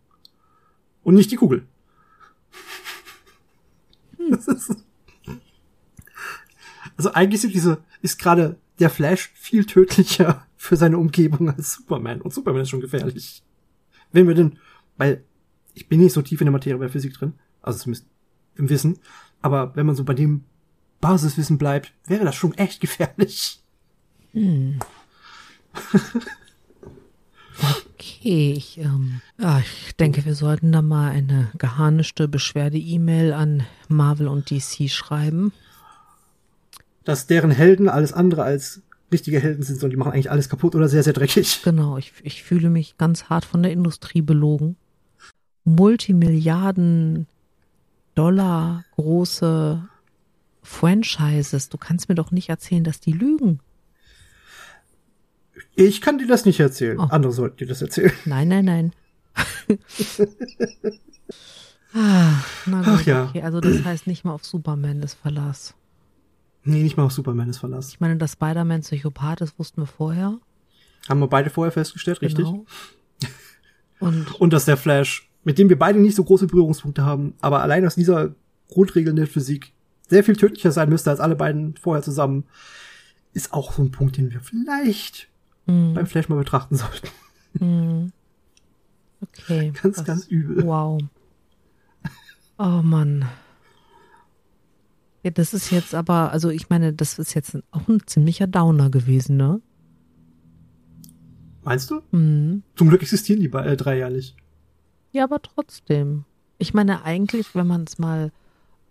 Und 1.02 1.14
nicht 1.14 1.30
die 1.30 1.36
Kugel. 1.36 1.66
Ist 4.18 4.76
also 6.96 7.12
eigentlich 7.14 7.40
sind 7.40 7.54
diese, 7.54 7.82
ist 8.00 8.18
gerade 8.18 8.58
der 8.78 8.90
Flash 8.90 9.30
viel 9.34 9.64
tödlicher 9.64 10.46
für 10.56 10.76
seine 10.76 10.98
Umgebung 10.98 11.50
als 11.50 11.72
Superman. 11.72 12.20
Und 12.20 12.32
Superman 12.32 12.62
ist 12.62 12.70
schon 12.70 12.80
gefährlich. 12.80 13.42
Wenn 14.12 14.28
wir 14.28 14.34
denn, 14.34 14.58
weil 14.96 15.24
ich 15.74 15.88
bin 15.88 16.00
nicht 16.00 16.12
so 16.12 16.22
tief 16.22 16.40
in 16.40 16.46
der 16.46 16.52
Materie 16.52 16.78
bei 16.78 16.88
Physik 16.88 17.14
drin, 17.14 17.34
also 17.60 17.78
zumindest 17.78 18.06
im 18.56 18.68
Wissen, 18.68 18.98
aber 19.40 19.74
wenn 19.74 19.86
man 19.86 19.96
so 19.96 20.04
bei 20.04 20.14
dem 20.14 20.44
Basiswissen 21.00 21.58
bleibt, 21.58 21.92
wäre 22.06 22.24
das 22.24 22.36
schon 22.36 22.54
echt 22.54 22.80
gefährlich. 22.80 23.60
Okay, 28.24 28.54
ich, 28.56 28.78
ähm, 28.78 29.20
ja, 29.38 29.60
ich 29.60 29.94
denke, 29.96 30.24
wir 30.24 30.34
sollten 30.34 30.72
da 30.72 30.82
mal 30.82 31.10
eine 31.10 31.50
geharnischte 31.58 32.28
Beschwerde-E-Mail 32.28 33.32
an 33.32 33.64
Marvel 33.88 34.28
und 34.28 34.50
DC 34.50 34.90
schreiben. 34.90 35.52
Dass 37.04 37.26
deren 37.26 37.50
Helden 37.50 37.88
alles 37.88 38.12
andere 38.12 38.42
als 38.42 38.82
richtige 39.12 39.40
Helden 39.40 39.62
sind, 39.62 39.78
sondern 39.78 39.90
die 39.90 39.96
machen 39.96 40.12
eigentlich 40.12 40.30
alles 40.30 40.48
kaputt 40.48 40.74
oder 40.74 40.88
sehr, 40.88 41.02
sehr 41.02 41.12
dreckig. 41.12 41.62
Genau, 41.62 41.98
ich, 41.98 42.12
ich 42.22 42.42
fühle 42.42 42.70
mich 42.70 42.96
ganz 42.96 43.24
hart 43.24 43.44
von 43.44 43.62
der 43.62 43.72
Industrie 43.72 44.22
belogen. 44.22 44.76
Multimilliarden 45.64 47.26
Dollar 48.14 48.84
große 48.96 49.88
Franchises. 50.62 51.68
Du 51.68 51.78
kannst 51.78 52.08
mir 52.08 52.14
doch 52.14 52.30
nicht 52.30 52.48
erzählen, 52.48 52.84
dass 52.84 53.00
die 53.00 53.12
lügen. 53.12 53.60
Ich 55.74 56.00
kann 56.00 56.18
dir 56.18 56.26
das 56.26 56.44
nicht 56.44 56.60
erzählen. 56.60 56.98
Oh. 56.98 57.04
Andere 57.04 57.32
sollten 57.32 57.56
dir 57.58 57.66
das 57.66 57.82
erzählen. 57.82 58.12
Nein, 58.24 58.48
nein, 58.48 58.64
nein. 58.64 58.92
ah, 61.94 62.44
na 62.66 62.78
gut, 62.78 62.88
Ach 62.88 63.06
ja. 63.06 63.24
okay. 63.24 63.42
Also 63.42 63.60
das 63.60 63.84
heißt 63.84 64.06
nicht 64.06 64.24
mal 64.24 64.32
auf 64.32 64.44
Superman 64.44 65.00
das 65.00 65.14
Verlass. 65.14 65.74
Nee, 66.64 66.82
nicht 66.82 66.96
mal 66.96 67.04
auf 67.04 67.12
Superman 67.12 67.48
ist 67.48 67.58
Verlass. 67.58 67.88
Ich 67.90 68.00
meine, 68.00 68.16
dass 68.16 68.32
Spider-Man 68.32 68.82
Psychopath 68.82 69.40
ist, 69.40 69.58
wussten 69.58 69.82
wir 69.82 69.86
vorher. 69.86 70.38
Haben 71.08 71.20
wir 71.20 71.26
beide 71.26 71.50
vorher 71.50 71.72
festgestellt, 71.72 72.22
richtig? 72.22 72.44
Genau. 72.44 72.66
Und 73.98 74.40
Und 74.40 74.52
dass 74.52 74.64
der 74.66 74.76
Flash, 74.76 75.28
mit 75.42 75.58
dem 75.58 75.68
wir 75.68 75.78
beide 75.78 75.98
nicht 75.98 76.14
so 76.14 76.22
große 76.22 76.46
Berührungspunkte 76.46 77.04
haben, 77.04 77.34
aber 77.40 77.62
allein 77.62 77.84
aus 77.86 77.94
dieser 77.94 78.34
Grundregel 78.68 79.14
der 79.14 79.26
Physik 79.26 79.72
sehr 80.08 80.22
viel 80.22 80.36
tödlicher 80.36 80.70
sein 80.72 80.88
müsste 80.88 81.10
als 81.10 81.20
alle 81.20 81.36
beiden 81.36 81.76
vorher 81.76 82.02
zusammen, 82.02 82.44
ist 83.32 83.52
auch 83.52 83.72
so 83.72 83.82
ein 83.82 83.90
Punkt, 83.90 84.16
den 84.18 84.30
wir 84.30 84.40
vielleicht 84.40 85.28
mh, 85.66 85.94
beim 85.94 86.06
Flash 86.06 86.28
mal 86.28 86.36
betrachten 86.36 86.76
sollten. 86.76 87.08
mh. 87.58 88.10
okay. 89.22 89.72
Ganz, 89.82 89.96
das- 89.96 90.04
ganz 90.04 90.26
übel. 90.26 90.64
Wow. 90.66 91.00
Oh 92.58 92.80
Mann. 92.82 93.28
Ja, 95.24 95.30
das 95.30 95.54
ist 95.54 95.70
jetzt 95.70 95.94
aber, 95.94 96.32
also 96.32 96.50
ich 96.50 96.68
meine, 96.68 96.92
das 96.92 97.18
ist 97.18 97.34
jetzt 97.34 97.56
auch 97.70 97.86
ein 97.88 98.04
ziemlicher 98.06 98.46
Downer 98.48 98.90
gewesen, 98.90 99.36
ne? 99.36 99.60
Meinst 101.62 101.90
du? 101.90 102.02
Mhm. 102.10 102.64
Zum 102.74 102.88
Glück 102.88 103.02
existieren 103.02 103.40
die 103.40 103.46
äh, 103.46 103.76
drei 103.76 103.98
ja 103.98 104.10
nicht. 104.10 104.36
Ja, 105.12 105.24
aber 105.24 105.40
trotzdem. 105.40 106.24
Ich 106.58 106.74
meine, 106.74 107.04
eigentlich, 107.04 107.54
wenn 107.54 107.66
man 107.68 107.84
es 107.84 107.98
mal 107.98 108.32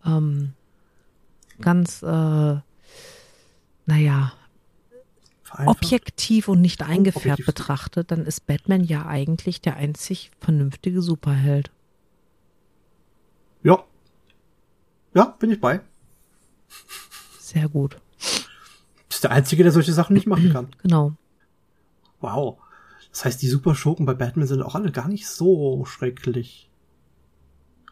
ähm, 0.06 0.54
ganz, 1.60 2.02
äh, 2.02 2.56
naja, 3.86 4.32
Vereinfacht. 5.52 5.84
objektiv 5.84 6.48
und 6.48 6.62
nicht 6.62 6.82
eingefärbt 6.82 7.26
objektiv. 7.26 7.46
betrachtet, 7.46 8.12
dann 8.12 8.26
ist 8.26 8.48
Batman 8.48 8.84
ja 8.84 9.06
eigentlich 9.06 9.62
der 9.62 9.76
einzig 9.76 10.32
vernünftige 10.40 11.02
Superheld. 11.02 11.72
Ja. 13.64 13.84
Ja, 15.14 15.36
bin 15.40 15.52
ich 15.52 15.60
bei. 15.60 15.82
Sehr 17.40 17.68
gut. 17.68 17.98
Ist 19.10 19.24
der 19.26 19.32
Einzige, 19.32 19.64
der 19.64 19.74
solche 19.74 19.94
Sachen 19.94 20.14
nicht 20.14 20.28
machen 20.28 20.52
kann. 20.52 20.70
Genau. 20.82 21.14
Wow. 22.22 22.58
Das 23.12 23.26
heißt, 23.26 23.42
die 23.42 23.48
Superschurken 23.50 24.06
bei 24.06 24.14
Batman 24.14 24.48
sind 24.48 24.62
auch 24.62 24.76
alle 24.76 24.92
gar 24.92 25.08
nicht 25.10 25.28
so 25.28 25.86
schrecklich. 25.86 26.71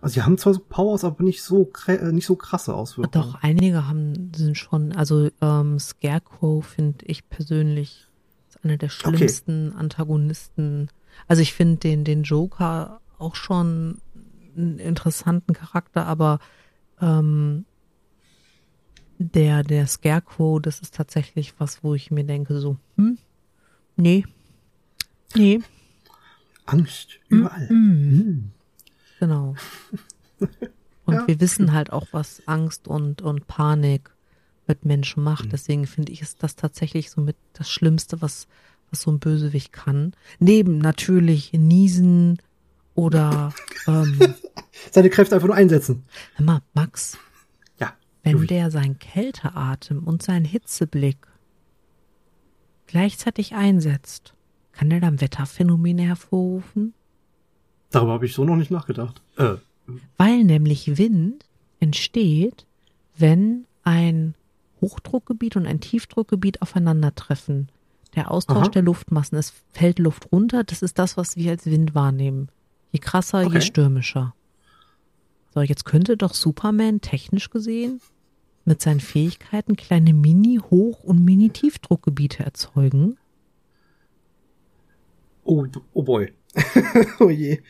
Also 0.02 0.14
sie 0.14 0.24
haben 0.24 0.38
zwar 0.38 0.54
so 0.54 0.62
Powers, 0.62 1.04
aber 1.04 1.24
nicht 1.24 1.44
so 1.44 1.70
äh, 1.88 2.12
nicht 2.12 2.26
so 2.26 2.36
krasse 2.36 2.74
Auswirkungen. 2.74 3.12
Doch, 3.12 3.36
einige 3.42 3.88
haben, 3.88 4.32
sind 4.36 4.58
schon, 4.58 4.94
also 4.94 5.30
ähm, 5.42 5.78
Scarecrow 5.78 6.66
finde 6.66 7.06
ich 7.06 7.28
persönlich 7.30 8.08
ist 8.48 8.64
einer 8.64 8.78
der 8.78 8.90
schlimmsten 8.90 9.74
Antagonisten. 9.74 10.90
Also 11.28 11.42
ich 11.42 11.54
finde 11.54 11.78
den, 11.78 12.04
den 12.06 12.24
Joker 12.24 13.02
auch 13.18 13.36
schon 13.36 14.00
einen 14.56 14.80
interessanten 14.80 15.54
Charakter, 15.54 16.06
aber 16.06 16.40
ähm, 17.02 17.66
der, 19.18 19.64
der 19.64 19.86
Scarecrow, 19.86 20.62
das 20.62 20.80
ist 20.80 20.96
tatsächlich 20.96 21.54
was, 21.60 21.84
wo 21.84 21.94
ich 21.94 22.10
mir 22.10 22.24
denke, 22.24 22.60
so, 22.60 22.78
hm, 22.96 23.18
nee, 23.98 24.26
nee, 25.36 25.60
Angst 26.66 27.20
überall. 27.28 27.68
Hm. 27.68 28.52
Genau. 29.20 29.56
Und 31.06 31.14
Ja. 31.16 31.28
wir 31.28 31.40
wissen 31.42 31.74
halt 31.74 31.92
auch, 31.92 32.08
was 32.12 32.44
Angst 32.48 32.88
und, 32.88 33.22
und 33.24 33.48
Panik 33.48 34.12
mit 34.68 34.86
Menschen 34.86 35.24
macht. 35.24 35.52
Deswegen 35.52 35.88
finde 35.88 36.12
ich, 36.12 36.22
ist 36.22 36.44
das 36.44 36.56
tatsächlich 36.56 37.10
so 37.10 37.20
mit 37.20 37.36
das 37.54 37.70
Schlimmste, 37.72 38.22
was, 38.22 38.48
was 38.92 39.02
so 39.02 39.12
ein 39.12 39.18
Bösewicht 39.20 39.74
kann. 39.74 40.14
Neben 40.38 40.78
natürlich 40.78 41.52
Niesen 41.54 42.38
oder, 42.94 43.52
ähm, 43.88 44.20
Seine 44.92 45.10
Kräfte 45.10 45.34
einfach 45.36 45.48
nur 45.48 45.56
einsetzen. 45.56 46.04
hör 46.36 46.46
mal, 46.46 46.62
Max, 46.76 47.18
Ja. 47.80 47.94
wenn 48.22 48.46
der 48.46 48.70
seinen 48.70 49.00
Kälteatem 49.00 50.04
und 50.04 50.22
seinen 50.22 50.46
Hitzeblick 50.46 51.18
gleichzeitig 52.88 53.56
einsetzt, 53.56 54.34
kann 54.74 54.90
der 54.92 55.00
dann 55.00 55.20
Wetterphänomene 55.22 56.04
hervorrufen? 56.04 56.94
Darüber 57.92 58.14
habe 58.14 58.26
ich 58.26 58.34
so 58.34 58.44
noch 58.46 58.56
nicht 58.56 58.72
nachgedacht. 58.72 59.22
Äh, 59.38 59.56
Weil 60.18 60.44
nämlich 60.44 60.98
Wind 60.98 61.46
entsteht, 61.80 62.66
wenn 63.18 63.66
ein 63.84 64.36
Hochdruckgebiet 64.82 65.56
und 65.56 65.66
ein 65.66 65.80
Tiefdruckgebiet 65.82 66.62
aufeinandertreffen. 66.62 67.70
Der 68.16 68.32
Austausch 68.32 68.58
Aha. 68.58 68.70
der 68.70 68.82
Luftmassen, 68.84 69.38
es 69.38 69.54
fällt 69.72 70.00
Luft 70.00 70.32
runter, 70.32 70.64
das 70.64 70.82
ist 70.82 70.98
das, 71.00 71.18
was 71.18 71.36
wir 71.36 71.52
als 71.52 71.66
Wind 71.66 71.94
wahrnehmen. 71.96 72.50
Je 72.92 73.00
krasser, 73.00 73.42
je 73.42 73.48
Okay. 73.48 73.62
stürmischer. 73.62 74.34
So, 75.54 75.62
jetzt 75.62 75.86
könnte 75.86 76.16
doch 76.18 76.34
Superman 76.34 77.02
technisch 77.02 77.50
gesehen 77.50 78.02
mit 78.66 78.82
seinen 78.82 79.00
Fähigkeiten 79.00 79.76
kleine 79.76 80.14
Mini-Hoch- 80.14 81.04
und 81.04 81.24
Mini-Tiefdruckgebiete 81.26 82.44
erzeugen. 82.44 83.18
oh, 85.44 85.66
oh 85.94 86.04
boy. 86.04 86.32
oh 87.20 87.30
je. 87.30 87.62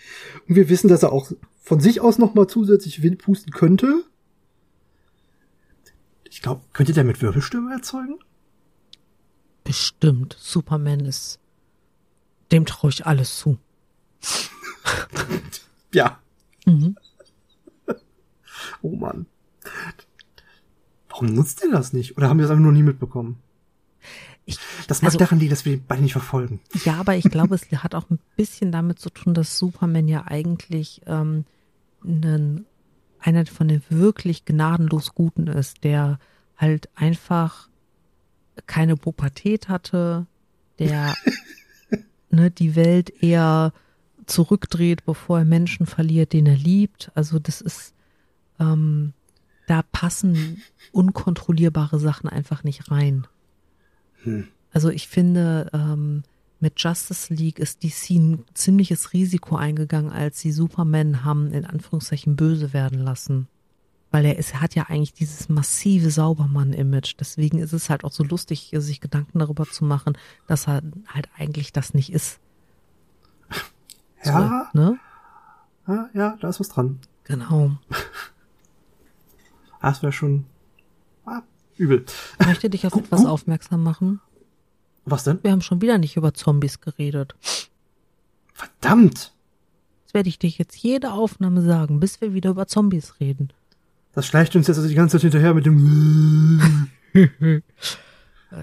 Und 0.48 0.56
wir 0.56 0.70
wissen, 0.70 0.88
dass 0.88 1.04
er 1.04 1.12
auch 1.12 1.32
von 1.62 1.80
sich 1.80 2.02
aus 2.02 2.18
noch 2.18 2.34
mal 2.34 2.48
zusätzlich 2.48 3.02
Wind 3.04 3.20
pusten 3.20 3.52
könnte. 3.52 4.04
Ich 6.30 6.42
glaube, 6.42 6.62
könnte 6.74 6.94
der 6.94 7.04
mit 7.04 7.22
Wirbelstürme 7.22 7.74
erzeugen? 7.74 8.20
Bestimmt. 9.64 10.38
Superman 10.40 11.02
ist. 11.02 11.40
Dem 12.52 12.66
traue 12.66 12.90
ich 12.90 13.06
alles 13.06 13.38
zu. 13.38 13.58
Ja. 15.94 16.20
Mhm. 16.66 16.96
Oh 18.82 18.96
Mann. 18.96 19.26
Warum 21.10 21.34
nutzt 21.34 21.64
er 21.64 21.72
das 21.72 21.94
nicht? 21.94 22.18
Oder 22.18 22.30
haben 22.30 22.38
wir 22.38 22.44
das 22.44 22.52
einfach 22.52 22.64
noch 22.64 22.72
nie 22.72 22.84
mitbekommen? 22.84 23.42
Ich, 24.50 24.60
Das 24.88 25.02
mag 25.02 25.10
Also- 25.10 25.20
daran 25.20 25.40
liegen, 25.40 25.50
dass 25.52 25.66
wir 25.66 25.78
die 25.78 25.84
beide 25.88 26.02
nicht 26.02 26.14
verfolgen. 26.14 26.60
Ja, 26.86 26.96
aber 27.00 27.16
ich 27.16 27.26
glaube, 27.26 27.56
es 27.56 27.70
hat 27.72 27.96
auch 27.96 28.10
ein 28.10 28.20
bisschen 28.36 28.72
damit 28.72 29.00
zu 29.00 29.10
tun, 29.10 29.34
dass 29.34 29.58
Superman 29.58 30.08
ja 30.08 30.26
eigentlich 30.28 31.02
ähm, 31.06 31.46
einen, 32.04 32.66
einer 33.20 33.46
von 33.46 33.68
den 33.68 33.84
wirklich 33.90 34.46
gnadenlos 34.46 35.14
Guten 35.14 35.48
ist, 35.48 35.84
der 35.84 36.20
halt 36.58 36.90
einfach 36.96 37.70
keine 38.66 38.98
Pubertät 38.98 39.70
hatte, 39.70 40.26
der 40.80 41.14
ne, 42.30 42.52
die 42.52 42.76
Welt 42.76 43.10
eher 43.24 43.74
zurückdreht, 44.26 45.06
bevor 45.06 45.40
er 45.40 45.46
Menschen 45.46 45.86
verliert, 45.86 46.34
den 46.34 46.46
er 46.46 46.56
liebt. 46.58 47.12
Also 47.16 47.40
das 47.40 47.62
ist, 47.62 47.94
ähm, 48.60 49.14
da 49.68 49.82
passen 49.92 50.62
unkontrollierbare 50.92 52.00
Sachen 52.00 52.30
einfach 52.30 52.64
nicht 52.64 52.92
rein. 52.92 53.28
Hm. 54.24 54.48
Also 54.72 54.90
ich 54.90 55.08
finde, 55.08 55.70
ähm, 55.74 56.24
mit 56.60 56.80
Justice 56.82 57.34
League 57.34 57.60
ist 57.60 57.84
DC 57.84 58.12
ein 58.12 58.46
ziemliches 58.54 59.14
Risiko 59.14 59.56
eingegangen, 59.56 60.12
als 60.12 60.40
sie 60.40 60.52
Superman 60.52 61.24
haben 61.24 61.52
in 61.54 61.66
Anführungszeichen 61.66 62.36
böse 62.36 62.74
werden 62.74 63.00
lassen. 63.00 63.48
Weil 64.12 64.26
er 64.26 64.38
ist, 64.38 64.54
er 64.54 64.62
hat 64.62 64.76
ja 64.76 64.84
eigentlich 64.90 65.14
dieses 65.14 65.50
massive 65.50 66.10
Saubermann-Image. 66.10 67.16
Deswegen 67.20 67.60
ist 67.60 67.74
es 67.74 67.90
halt 67.90 68.04
auch 68.04 68.12
so 68.12 68.24
lustig, 68.24 68.72
sich 68.74 69.02
Gedanken 69.02 69.40
darüber 69.40 69.66
zu 69.66 69.86
machen, 69.86 70.18
dass 70.48 70.68
er 70.68 70.82
halt 71.08 71.30
eigentlich 71.38 71.72
das 71.74 71.94
nicht 71.94 72.12
ist. 72.12 72.40
So, 74.22 74.32
Ja, 74.32 74.70
ne? 74.74 75.00
ja, 75.88 76.10
ja, 76.14 76.38
da 76.42 76.50
ist 76.50 76.60
was 76.60 76.68
dran. 76.68 77.00
Genau. 77.24 77.72
Ah, 79.80 79.92
Das 79.92 80.04
wäre 80.04 80.12
schon 80.12 80.46
ah, 81.26 81.42
übel. 81.80 82.06
Ich 82.40 82.46
möchte 82.46 82.70
dich 82.70 82.86
auf 82.86 82.96
etwas 82.96 83.26
aufmerksam 83.26 83.84
machen. 83.84 84.22
Was 85.06 85.24
denn? 85.24 85.40
Wir 85.42 85.52
haben 85.52 85.62
schon 85.62 85.82
wieder 85.82 85.98
nicht 85.98 86.18
über 86.18 86.34
Zombies 86.34 86.82
geredet. 86.82 87.36
Verdammt! 88.54 89.34
Das 90.06 90.14
werde 90.14 90.30
ich 90.30 90.40
dich 90.40 90.58
jetzt 90.58 90.76
jede 90.76 91.14
Aufnahme 91.14 91.62
sagen, 91.62 92.00
bis 92.00 92.20
wir 92.22 92.34
wieder 92.34 92.50
über 92.52 92.68
Zombies 92.68 93.20
reden. 93.20 93.54
Das 94.14 94.26
schleicht 94.26 94.56
uns 94.56 94.68
jetzt 94.68 94.78
also 94.78 94.90
die 94.90 94.96
ganze 94.96 95.18
Zeit 95.18 95.22
hinterher 95.22 95.54
mit 95.54 95.66
dem. 95.66 96.90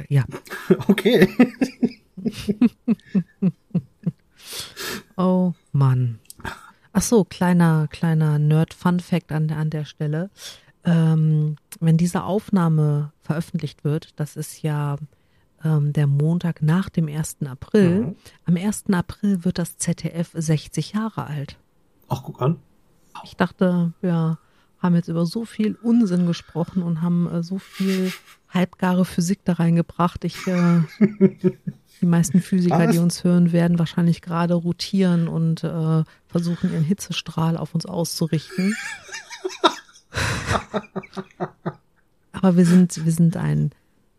Ja. 0.09 0.25
Okay. 0.89 1.29
Oh 5.17 5.55
Mann. 5.73 6.19
Ach 6.93 7.03
so, 7.03 7.25
kleiner, 7.25 7.89
kleiner 7.89 8.39
Nerd-Fun-Fact 8.39 9.33
an 9.33 9.49
der, 9.49 9.57
an 9.57 9.71
der 9.71 9.85
Stelle. 9.85 10.31
Ähm, 10.85 11.57
wenn 11.81 11.97
diese 11.97 12.25
Aufnahme 12.25 13.13
veröffentlicht 13.23 13.85
wird, 13.85 14.19
das 14.19 14.37
ist 14.37 14.63
ja 14.63 14.97
ähm, 15.65 15.93
der 15.93 16.07
Montag 16.07 16.63
nach 16.63 16.89
dem 16.89 17.09
1. 17.09 17.39
April. 17.47 18.01
Mhm. 18.01 18.17
Am 18.45 18.57
1. 18.57 18.85
April 18.93 19.45
wird 19.45 19.59
das 19.59 19.79
ZDF 19.79 20.31
60 20.35 20.93
Jahre 20.93 21.27
alt. 21.27 21.59
Ach, 22.09 22.23
guck 22.23 22.41
an. 22.41 22.59
Ich 23.25 23.37
dachte, 23.37 23.93
wir 24.01 24.39
haben 24.79 24.95
jetzt 24.95 25.09
über 25.09 25.27
so 25.27 25.45
viel 25.45 25.77
Unsinn 25.83 26.27
gesprochen 26.27 26.83
und 26.83 27.03
haben 27.03 27.27
äh, 27.29 27.43
so 27.43 27.59
viel 27.59 28.13
halbgare 28.49 29.05
Physik 29.05 29.41
da 29.45 29.55
reingebracht. 29.55 30.25
Ich, 30.25 30.47
äh, 30.47 30.81
die 32.01 32.07
meisten 32.07 32.41
Physiker, 32.41 32.87
die 32.87 32.99
Was? 32.99 33.03
uns 33.03 33.25
hören, 33.25 33.53
werden 33.53 33.79
wahrscheinlich 33.79 34.23
gerade 34.23 34.55
rotieren 34.55 35.29
und 35.29 35.65
äh, 35.65 36.05
versuchen, 36.27 36.73
ihren 36.73 36.85
Hitzestrahl 36.85 37.57
auf 37.57 37.75
uns 37.75 37.87
auszurichten. 37.87 38.77
Aber 42.33 42.57
wir 42.57 42.67
sind, 42.67 43.05
wir 43.05 43.13
sind 43.13 43.37
ein 43.37 43.73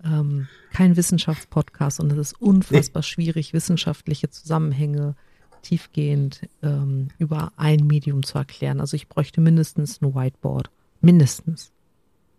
ähm, 0.03 0.47
kein 0.71 0.95
Wissenschaftspodcast 0.95 1.99
und 1.99 2.11
es 2.11 2.17
ist 2.17 2.41
unfassbar 2.41 3.03
schwierig, 3.03 3.53
wissenschaftliche 3.53 4.29
Zusammenhänge 4.29 5.15
tiefgehend 5.61 6.41
ähm, 6.61 7.09
über 7.17 7.51
ein 7.57 7.87
Medium 7.87 8.23
zu 8.23 8.37
erklären. 8.37 8.79
Also 8.79 8.95
ich 8.95 9.07
bräuchte 9.07 9.41
mindestens 9.41 10.01
ein 10.01 10.13
Whiteboard. 10.13 10.69
Mindestens. 11.01 11.71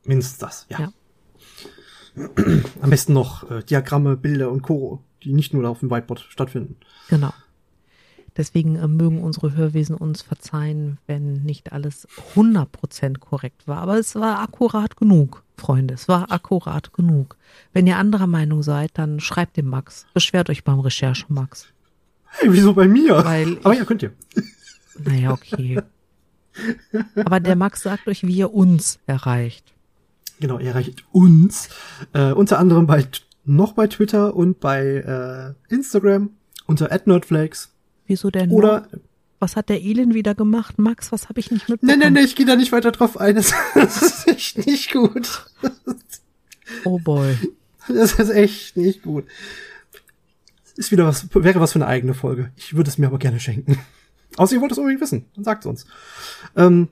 Mindestens 0.05 0.39
das, 0.39 0.67
ja. 0.71 0.81
Ja. 0.81 0.93
Am 2.81 2.91
besten 2.91 3.13
noch 3.13 3.49
äh, 3.51 3.63
Diagramme, 3.63 4.17
Bilder 4.17 4.51
und 4.51 4.63
Co., 4.63 5.03
die 5.23 5.33
nicht 5.33 5.53
nur 5.53 5.69
auf 5.69 5.81
dem 5.81 5.91
Whiteboard 5.91 6.21
stattfinden. 6.21 6.77
Genau. 7.09 7.33
Deswegen 8.39 8.77
äh, 8.77 8.87
mögen 8.87 9.21
unsere 9.21 9.55
Hörwesen 9.57 9.97
uns 9.97 10.23
verzeihen, 10.23 10.99
wenn 11.09 11.43
nicht 11.43 11.73
alles 11.73 12.07
100% 12.37 13.19
korrekt 13.19 13.67
war. 13.67 13.79
Aber 13.79 13.99
es 13.99 14.15
war 14.15 14.41
akkurat 14.41 14.97
genug, 14.97 15.43
Freunde. 15.57 15.95
Es 15.95 16.07
war 16.07 16.31
akkurat 16.31 16.93
genug. 16.93 17.37
Wenn 17.73 17.89
ihr 17.89 17.97
anderer 17.97 18.29
Meinung 18.29 18.63
seid, 18.63 18.93
dann 18.95 19.19
schreibt 19.19 19.57
dem 19.57 19.67
Max. 19.67 20.07
Beschwert 20.15 20.49
euch 20.51 20.63
beim 20.63 20.79
Recherche, 20.79 21.27
Max. 21.29 21.67
Hey, 22.27 22.53
wieso 22.53 22.75
bei 22.75 22.87
mir? 22.87 23.25
Weil 23.25 23.59
Aber 23.65 23.75
ja, 23.75 23.85
könnt 23.85 24.03
ihr. 24.03 24.13
Naja, 25.05 25.31
okay. 25.31 25.81
Aber 27.15 27.39
der 27.39 27.55
Max 27.55 27.83
sagt 27.83 28.09
euch, 28.09 28.27
wie 28.27 28.35
ihr 28.35 28.53
uns 28.53 28.99
erreicht. 29.07 29.73
Genau, 30.41 30.59
ihr 30.59 30.71
erreicht 30.71 31.05
uns 31.13 31.69
äh, 32.15 32.33
unter 32.33 32.59
anderem 32.59 32.89
bei 32.89 33.07
noch 33.45 33.75
bei 33.75 33.87
Twitter 33.87 34.35
und 34.35 34.59
bei 34.59 35.55
äh, 35.71 35.73
Instagram 35.73 36.31
unter 36.67 36.91
@nerdflakes 37.07 37.71
Wieso 38.09 38.31
denn? 38.31 38.51
oder 38.51 38.89
Was 39.39 39.55
hat 39.55 39.69
der 39.69 39.81
Elin 39.81 40.15
wieder 40.15 40.35
gemacht? 40.35 40.79
Max, 40.79 41.13
was 41.13 41.29
habe 41.29 41.39
ich 41.39 41.53
nicht 41.53 41.69
nee, 41.69 41.75
mitbekommen? 41.75 42.01
nee, 42.01 42.11
nee, 42.11 42.25
ich 42.25 42.35
gehe 42.35 42.47
da 42.47 42.57
nicht 42.57 42.73
weiter 42.73 42.91
drauf 42.91 43.21
ein. 43.21 43.37
Das, 43.37 43.55
das 43.75 44.03
ist 44.03 44.27
echt 44.27 44.67
nicht 44.67 44.93
gut. 44.93 45.47
Oh 46.85 46.99
boy. 46.99 47.37
Das 47.87 48.15
ist 48.15 48.31
echt 48.31 48.77
nicht 48.77 49.03
gut. 49.03 49.25
Ist 50.77 50.91
wieder 50.93 51.07
was, 51.07 51.33
wäre 51.35 51.61
was 51.61 51.73
für 51.73 51.79
eine 51.79 51.87
eigene 51.87 52.13
Folge. 52.15 52.51
Ich 52.57 52.77
würde 52.77 52.91
es 52.91 52.99
mir 52.99 53.07
aber 53.07 53.19
gerne 53.19 53.41
schenken. 53.41 53.79
Außer 54.37 54.55
ihr 54.55 54.61
wollt 54.61 54.73
es 54.73 54.79
unbedingt 54.79 55.01
wissen, 55.01 55.25
dann 55.35 55.45
sagt 55.45 55.65
es 55.65 55.67
uns. 55.67 55.87
Ähm, 56.55 56.89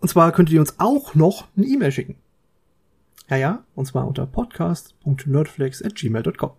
und 0.00 0.08
zwar 0.08 0.32
könnt 0.32 0.50
ihr 0.50 0.58
uns 0.60 0.74
auch 0.78 1.14
noch 1.14 1.46
eine 1.56 1.66
E-Mail 1.66 1.92
schicken. 1.92 2.16
Ja, 3.30 3.36
ja, 3.36 3.64
und 3.74 3.86
zwar 3.86 4.06
unter 4.06 4.26
podcast.nerdflex.gmail.com. 4.26 6.50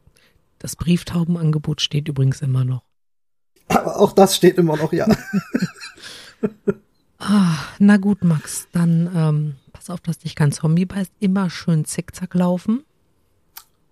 Das 0.60 0.76
Brieftaubenangebot 0.76 1.82
steht 1.82 2.08
übrigens 2.08 2.41
immer 2.41 2.66
noch. 2.66 2.87
Auch 3.96 4.12
das 4.14 4.36
steht 4.36 4.58
immer 4.58 4.78
noch, 4.78 4.94
ja. 4.94 5.08
Ah, 7.20 7.58
na 7.80 7.98
gut, 7.98 8.24
Max, 8.24 8.68
dann 8.72 9.10
ähm, 9.14 9.56
pass 9.74 9.90
auf, 9.90 10.00
dass 10.02 10.20
dich 10.20 10.36
kein 10.36 10.52
Zombie 10.52 10.86
beißt. 10.86 11.12
Immer 11.20 11.50
schön 11.50 11.84
zickzack 11.84 12.36
laufen. 12.36 12.84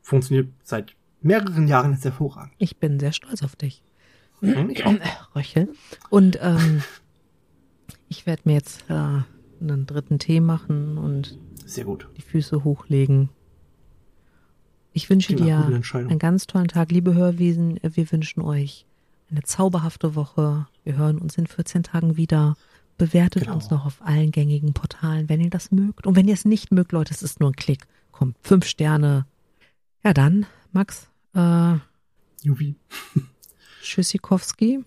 Funktioniert 0.01 0.49
seit 0.63 0.93
mehreren 1.21 1.67
Jahren 1.67 1.93
jetzt 1.93 2.05
hervorragend. 2.05 2.53
Ich 2.59 2.77
bin 2.77 2.99
sehr 2.99 3.13
stolz 3.13 3.41
auf 3.41 3.55
dich. 3.55 3.81
Hm, 4.41 4.69
ich 4.69 4.85
auch. 4.85 4.93
Röchel. 5.35 5.69
Und 6.11 6.37
ähm, 6.41 6.83
ich 8.09 8.27
werde 8.27 8.43
mir 8.45 8.53
jetzt 8.53 8.85
äh, 8.89 8.93
einen 8.93 9.87
dritten 9.87 10.19
Tee 10.19 10.39
machen 10.39 10.97
und 10.99 11.37
Sehr 11.65 11.85
gut. 11.85 12.07
die 12.17 12.21
Füße 12.21 12.63
hochlegen. 12.63 13.29
Ich 14.93 15.09
wünsche 15.09 15.35
dir 15.35 15.65
einen 15.93 16.19
ganz 16.19 16.47
tollen 16.47 16.69
Tag, 16.69 16.91
liebe 16.91 17.15
Hörwiesen. 17.15 17.79
Wir 17.81 18.11
wünschen 18.11 18.41
euch 18.41 18.85
eine 19.31 19.43
zauberhafte 19.43 20.15
Woche. 20.15 20.67
Wir 20.83 20.95
hören 20.97 21.17
uns 21.19 21.37
in 21.37 21.47
14 21.47 21.83
Tagen 21.83 22.17
wieder. 22.17 22.55
Bewertet 22.97 23.43
Genau. 23.43 23.55
uns 23.55 23.69
noch 23.69 23.85
auf 23.85 24.01
allen 24.01 24.31
gängigen 24.31 24.73
Portalen, 24.73 25.27
wenn 25.27 25.41
ihr 25.41 25.49
das 25.49 25.71
mögt. 25.71 26.07
Und 26.07 26.15
wenn 26.15 26.27
ihr 26.29 26.33
es 26.33 26.45
nicht 26.45 26.71
mögt, 26.71 26.93
Leute, 26.93 27.13
es 27.13 27.21
ist 27.23 27.39
nur 27.41 27.49
ein 27.49 27.55
Klick. 27.55 27.85
Komm, 28.11 28.35
fünf 28.41 28.65
Sterne. 28.65 29.25
Ja, 30.03 30.13
dann, 30.13 30.45
Max, 30.71 31.09
äh, 31.33 31.73
Juvi. 32.41 32.75
Tschüssikowski. 33.81 34.85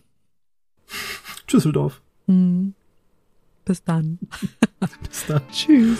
Düsseldorf. 1.53 2.01
Hm. 2.27 2.75
Bis 3.67 3.85
dann. 3.85 4.19
Bis 5.09 5.27
dann. 5.27 5.43
Tschüss. 5.51 5.99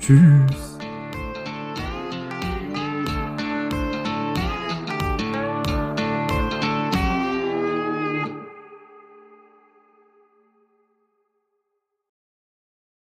Tschüss. 0.00 0.77